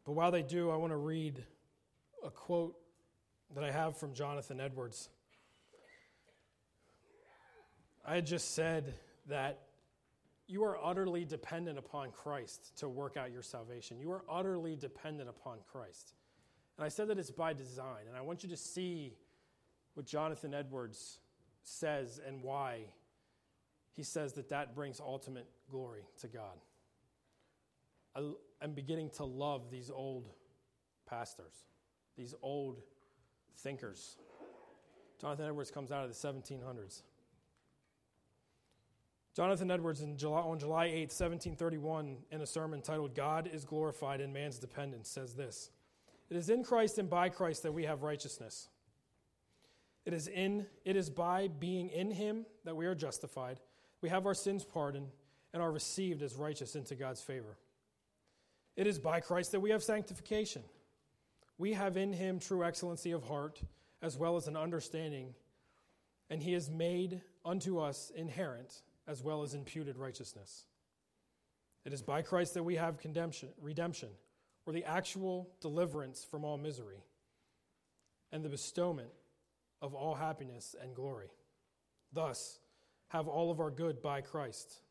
But 0.05 0.13
while 0.13 0.31
they 0.31 0.43
do, 0.43 0.69
I 0.69 0.77
want 0.77 0.93
to 0.93 0.97
read 0.97 1.43
a 2.23 2.29
quote 2.29 2.75
that 3.55 3.63
I 3.63 3.71
have 3.71 3.97
from 3.97 4.13
Jonathan 4.13 4.61
Edwards. 4.61 5.09
I 8.05 8.15
had 8.15 8.25
just 8.25 8.55
said 8.55 8.93
that 9.27 9.63
you 10.47 10.63
are 10.63 10.77
utterly 10.81 11.25
dependent 11.25 11.77
upon 11.77 12.11
Christ 12.11 12.77
to 12.77 12.87
work 12.87 13.17
out 13.17 13.31
your 13.31 13.41
salvation. 13.41 13.99
You 13.99 14.11
are 14.11 14.23
utterly 14.29 14.77
dependent 14.77 15.27
upon 15.27 15.57
Christ. 15.69 16.13
And 16.77 16.85
I 16.85 16.89
said 16.89 17.09
that 17.09 17.17
it's 17.17 17.31
by 17.31 17.53
design. 17.53 18.07
And 18.07 18.15
I 18.15 18.21
want 18.21 18.43
you 18.43 18.49
to 18.49 18.57
see 18.57 19.17
what 19.95 20.05
Jonathan 20.05 20.53
Edwards 20.53 21.19
says 21.63 22.21
and 22.25 22.41
why 22.41 22.85
he 23.97 24.03
says 24.03 24.33
that 24.33 24.49
that 24.49 24.75
brings 24.75 24.99
ultimate 24.99 25.47
glory 25.71 26.03
to 26.21 26.27
God. 26.27 26.53
I'm 28.61 28.73
beginning 28.73 29.09
to 29.17 29.25
love 29.25 29.71
these 29.71 29.89
old 29.89 30.29
pastors, 31.07 31.65
these 32.15 32.35
old 32.43 32.79
thinkers. 33.57 34.17
Jonathan 35.19 35.47
Edwards 35.47 35.71
comes 35.71 35.91
out 35.91 36.05
of 36.05 36.09
the 36.09 36.15
1700s. 36.15 37.01
Jonathan 39.35 39.71
Edwards 39.71 40.03
July, 40.15 40.41
on 40.41 40.59
July 40.59 40.85
8, 40.85 40.99
1731, 41.11 42.17
in 42.31 42.41
a 42.41 42.45
sermon 42.45 42.81
titled 42.81 43.15
God 43.15 43.49
is 43.51 43.65
Glorified 43.65 44.21
in 44.21 44.31
Man's 44.31 44.59
Dependence, 44.59 45.09
says 45.09 45.33
this 45.33 45.71
It 46.29 46.37
is 46.37 46.49
in 46.49 46.63
Christ 46.63 46.99
and 46.99 47.09
by 47.09 47.29
Christ 47.29 47.63
that 47.63 47.73
we 47.73 47.85
have 47.85 48.03
righteousness. 48.03 48.69
It 50.05 50.13
is, 50.13 50.27
in, 50.27 50.67
it 50.85 50.95
is 50.95 51.09
by 51.09 51.49
being 51.49 51.89
in 51.89 52.11
Him 52.11 52.45
that 52.63 52.75
we 52.75 52.85
are 52.85 52.95
justified. 52.95 53.59
We 54.01 54.09
have 54.09 54.25
our 54.25 54.33
sins 54.33 54.63
pardoned 54.63 55.09
and 55.53 55.61
are 55.61 55.71
received 55.71 56.21
as 56.21 56.35
righteous 56.35 56.75
into 56.75 56.95
God's 56.95 57.21
favor. 57.21 57.57
It 58.75 58.85
is 58.85 58.99
by 58.99 59.19
Christ 59.19 59.53
that 59.53 59.59
we 59.59 59.71
have 59.71 59.81
sanctification. 59.81 60.63
We 61.57 61.73
have 61.73 61.97
in 61.97 62.13
Him 62.13 62.39
true 62.39 62.63
excellency 62.63 63.11
of 63.11 63.23
heart 63.23 63.59
as 64.01 64.17
well 64.17 64.35
as 64.35 64.47
an 64.47 64.55
understanding, 64.55 65.33
and 66.29 66.41
He 66.41 66.53
has 66.53 66.69
made 66.69 67.21
unto 67.43 67.79
us 67.79 68.11
inherent 68.15 68.81
as 69.07 69.23
well 69.23 69.41
as 69.41 69.55
imputed 69.55 69.97
righteousness. 69.97 70.65
It 71.85 71.93
is 71.93 72.01
by 72.01 72.21
Christ 72.21 72.53
that 72.53 72.63
we 72.63 72.75
have 72.75 72.99
redemption, 73.61 74.09
or 74.65 74.73
the 74.73 74.83
actual 74.83 75.49
deliverance 75.61 76.23
from 76.29 76.43
all 76.43 76.57
misery, 76.57 77.01
and 78.31 78.43
the 78.43 78.49
bestowment 78.49 79.09
of 79.81 79.95
all 79.95 80.13
happiness 80.13 80.75
and 80.79 80.93
glory. 80.93 81.29
Thus, 82.11 82.59
have 83.09 83.27
all 83.27 83.51
of 83.51 83.59
our 83.59 83.71
good 83.71 84.01
by 84.01 84.21
Christ, 84.21 84.81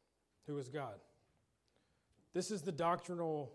who 0.47 0.57
is 0.59 0.69
God. 0.69 0.95
This 2.33 2.51
is 2.51 2.63
the 2.63 2.73
doctrinal 2.73 3.53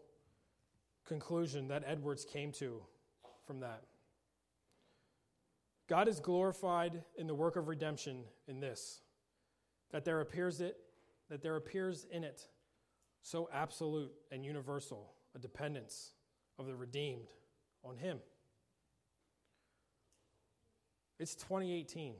conclusion 1.06 1.68
that 1.70 1.84
Edwards 1.86 2.26
came 2.26 2.52
to 2.54 2.82
from 3.46 3.60
that. 3.62 3.84
God 5.88 6.08
is 6.08 6.20
glorified 6.20 7.04
in 7.18 7.28
the 7.28 7.36
work 7.36 7.58
of 7.58 7.68
redemption 7.68 8.24
in 8.48 8.60
this 8.60 9.02
that 9.92 10.06
there 10.06 10.22
appears 10.22 10.62
it 10.62 10.78
that 11.30 11.42
there 11.42 11.58
appears 11.58 12.06
in 12.12 12.24
it 12.24 12.48
so 13.24 13.50
absolute 13.54 14.12
and 14.32 14.46
universal 14.46 15.12
a 15.36 15.40
dependence 15.40 16.14
of 16.58 16.66
the 16.66 16.76
redeemed 16.76 17.28
on 17.84 17.98
him 17.98 18.20
it's 21.20 21.36
2018 21.36 22.14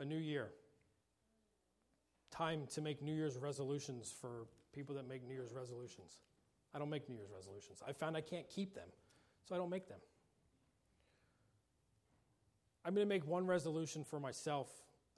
a 0.00 0.04
new 0.04 0.16
year. 0.16 0.48
Time 2.30 2.66
to 2.74 2.80
make 2.80 3.02
new 3.02 3.14
year's 3.14 3.36
resolutions 3.36 4.12
for 4.20 4.46
people 4.74 4.94
that 4.96 5.06
make 5.08 5.26
new 5.26 5.34
year's 5.34 5.52
resolutions. 5.52 6.18
I 6.74 6.78
don't 6.78 6.90
make 6.90 7.08
new 7.08 7.16
year's 7.16 7.30
resolutions. 7.34 7.82
I 7.86 7.92
found 7.92 8.16
i 8.16 8.20
can't 8.20 8.48
keep 8.48 8.74
them 8.74 8.88
so 9.48 9.54
i 9.54 9.58
don't 9.58 9.70
make 9.70 9.88
them. 9.88 9.98
I'm 12.84 12.94
going 12.94 13.06
to 13.06 13.08
make 13.08 13.26
one 13.26 13.46
resolution 13.46 14.04
for 14.04 14.18
myself. 14.18 14.68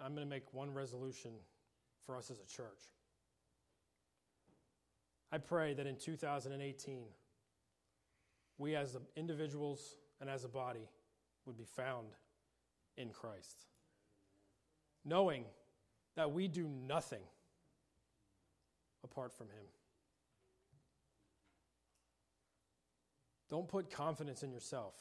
I'm 0.01 0.14
going 0.14 0.26
to 0.26 0.30
make 0.30 0.53
one 0.53 0.74
resolution 0.74 1.30
for 2.05 2.16
us 2.16 2.30
as 2.30 2.41
a 2.41 2.47
church. 2.47 2.83
I 5.30 5.39
pray 5.39 5.72
that 5.74 5.87
in 5.87 5.97
2018, 5.97 7.05
we 8.59 8.74
as 8.74 8.97
individuals 9.16 9.97
and 10.20 10.28
as 10.28 10.45
a 10.45 10.49
body 10.49 10.89
would 11.47 11.57
be 11.57 11.64
found 11.64 12.09
in 12.97 13.11
Christ. 13.11 13.66
Knowing 15.05 15.44
that 16.16 16.30
we 16.30 16.48
do 16.48 16.68
nothing 16.86 17.22
apart 19.05 19.32
from 19.32 19.46
Him. 19.48 19.64
Don't 23.50 23.68
put 23.68 23.90
confidence 23.90 24.42
in 24.42 24.50
yourself. 24.50 24.94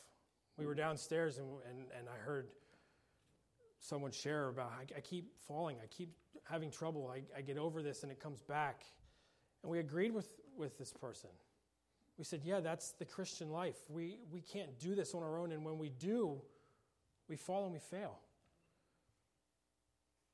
We 0.57 0.65
were 0.65 0.75
downstairs 0.75 1.37
and, 1.37 1.47
and, 1.69 1.85
and 1.97 2.07
I 2.09 2.17
heard 2.17 2.47
someone 3.79 4.11
share 4.11 4.49
about 4.49 4.71
I, 4.77 4.97
I 4.97 4.99
keep 4.99 5.31
falling, 5.47 5.77
I 5.81 5.87
keep 5.87 6.13
having 6.43 6.69
trouble, 6.69 7.11
I, 7.13 7.21
I 7.37 7.41
get 7.41 7.57
over 7.57 7.81
this 7.81 8.03
and 8.03 8.11
it 8.11 8.19
comes 8.19 8.41
back. 8.41 8.83
And 9.63 9.71
we 9.71 9.79
agreed 9.79 10.13
with, 10.13 10.29
with 10.57 10.77
this 10.77 10.91
person. 10.91 11.29
We 12.17 12.25
said, 12.25 12.41
Yeah, 12.43 12.59
that's 12.59 12.91
the 12.91 13.05
Christian 13.05 13.51
life. 13.51 13.77
We, 13.89 14.19
we 14.31 14.41
can't 14.41 14.77
do 14.79 14.95
this 14.95 15.13
on 15.15 15.23
our 15.23 15.39
own, 15.39 15.51
and 15.51 15.65
when 15.65 15.77
we 15.77 15.89
do, 15.89 16.41
we 17.27 17.35
fall 17.35 17.63
and 17.63 17.73
we 17.73 17.79
fail. 17.79 18.19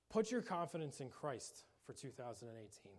Put 0.10 0.32
your 0.32 0.42
confidence 0.42 1.00
in 1.00 1.10
Christ 1.10 1.66
for 1.86 1.94
2018. 1.94 2.92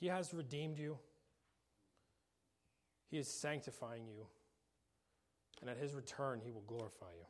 He 0.00 0.06
has 0.06 0.34
redeemed 0.34 0.78
you, 0.78 0.98
He 3.10 3.18
is 3.18 3.28
sanctifying 3.28 4.06
you, 4.06 4.26
and 5.60 5.70
at 5.70 5.76
His 5.76 5.94
return, 5.94 6.40
He 6.44 6.50
will 6.50 6.64
glorify 6.66 7.12
you. 7.16 7.26